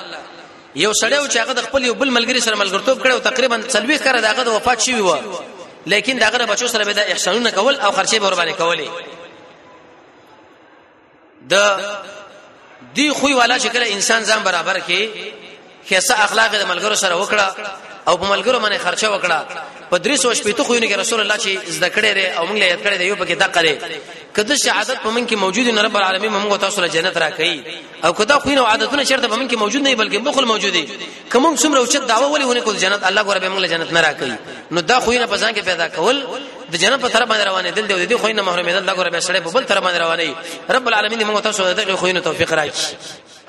یو 0.75 0.93
سړیو 0.93 1.31
چې 1.31 1.37
هغه 1.37 1.53
د 1.53 1.61
خپل 1.61 1.85
یو 1.85 1.93
بل 1.93 2.09
ملګری 2.09 2.39
سره 2.39 2.55
ملګرتوب 2.55 3.03
کړو 3.03 3.23
تقریبا 3.23 3.61
سلوي 3.67 3.97
کړه 3.97 4.19
داغه 4.19 4.43
د 4.43 4.47
وفات 4.47 4.79
شي 4.81 5.01
و 5.01 5.17
لیکن 5.85 6.17
داغه 6.19 6.37
بچو 6.45 6.67
سره 6.67 6.85
به 6.85 6.93
د 6.93 6.99
احسانونه 6.99 7.51
کول 7.51 7.75
او 7.75 7.91
خرچه 7.91 8.19
به 8.19 8.25
ور 8.27 8.35
باندې 8.35 8.53
کولې 8.55 8.89
د 11.49 11.53
دی 12.95 13.09
خو 13.11 13.27
والا 13.35 13.57
شکل 13.57 13.83
انسان 13.89 14.23
ځان 14.23 14.43
برابر 14.43 14.77
کې 14.87 15.07
خیسه 15.89 16.15
اخلاق 16.23 16.51
د 16.55 16.63
ملګرو 16.71 16.95
سره 16.95 17.15
وکړه 17.23 17.45
او 18.07 18.17
په 18.17 18.29
ملګرو 18.29 18.59
باندې 18.59 18.77
خرچه 18.85 19.09
وکړه 19.09 19.39
په 19.91 19.97
درې 20.05 20.15
سو 20.21 20.33
شپېته 20.39 20.63
خو 20.63 20.75
یې 20.75 20.97
رسول 21.01 21.19
الله 21.21 21.37
چې 21.37 21.69
زده 21.75 21.89
کړې 21.89 22.05
لري 22.05 22.25
او 22.37 22.43
موږ 22.49 22.57
یې 22.57 22.67
یاد 22.69 22.81
کړې 22.85 22.97
دی 22.99 23.05
یو 23.09 23.15
پکې 23.15 23.35
دقه 23.43 23.61
لري 23.61 24.01
کله 24.35 24.57
چې 24.57 24.67
عادت 24.77 24.97
په 25.05 25.09
من 25.15 25.23
کې 25.29 25.33
موجود 25.45 25.67
نه 25.77 25.81
رب 25.87 25.97
العالمین 26.01 26.31
موږ 26.35 26.57
تاسو 26.65 26.81
له 26.85 26.93
جنت 26.95 27.15
راکړي 27.17 27.59
او 28.05 28.13
کدا 28.21 28.39
خو 28.39 28.49
نه 28.57 28.61
عادتونه 28.71 29.03
چیرته 29.09 29.27
په 29.33 29.37
من 29.39 29.47
کې 29.49 29.55
موجود 29.63 29.81
نه 29.87 29.95
بلکې 29.95 30.19
بخل 30.29 30.45
موجود 30.53 30.71
دي 30.77 30.85
کوم 31.31 31.55
څومره 31.55 31.77
اوچت 31.81 32.07
داوا 32.13 32.29
ولې 32.39 32.43
ونه 32.45 32.61
کول 32.61 32.77
جنت 32.85 33.03
الله 33.03 33.23
ګوره 33.29 33.39
به 33.43 33.49
موږ 33.49 33.59
له 33.59 33.67
جنت 33.73 33.91
نه 33.97 34.01
راکړي 34.07 34.77
نو 34.77 34.81
دا 34.93 34.99
خو 34.99 35.11
نه 35.11 35.25
پسان 35.35 35.53
کې 35.55 35.59
پیدا 35.71 35.87
کول 35.87 36.23
د 36.71 36.75
جنت 36.83 36.99
په 37.03 37.09
طرف 37.15 37.27
باندې 37.31 37.43
روانې 37.49 37.69
دل 37.77 37.85
دی 38.01 38.07
دې 38.11 38.17
خو 38.21 38.27
نه 38.27 38.41
محرومې 38.49 38.71
دل 38.77 38.85
دا 38.89 38.93
ګوره 38.97 39.09
به 39.13 39.19
سړې 39.27 39.39
په 39.45 39.49
بل 39.55 39.63
طرف 39.71 39.81
باندې 39.85 39.99
روانې 40.03 40.29
رب 40.75 40.85
العالمین 40.87 41.19
دې 41.19 41.25
موږ 41.29 41.39
تاسو 41.45 41.73
ته 41.77 41.95
خو 41.99 42.07
نه 42.07 42.19
توفیق 42.21 42.51
راکړي 42.53 42.97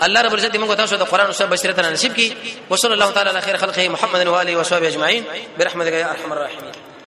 الله 0.04 0.20
رب 0.26 0.34
عزت 0.34 0.56
موږ 0.56 0.72
تاسو 0.80 0.96
ته 0.96 1.04
قران 1.04 1.26
او 1.26 1.32
سنت 1.32 1.48
بشریت 1.52 1.78
نصیب 1.78 2.12
کړي 2.16 2.26
وصلی 2.70 2.92
الله 2.92 3.10
تعالی 3.12 3.30
علی 3.30 3.40
خیر 3.40 3.56
خلقه 3.56 3.88
محمد 3.96 4.26
و 4.26 4.36
علیه 4.42 4.56
و 4.58 4.62
صحابه 4.62 4.86
اجمعین 4.88 5.24
برحمتک 5.58 5.92
یا 5.92 6.08
ارحم 6.10 6.32
الراحمین 6.32 6.79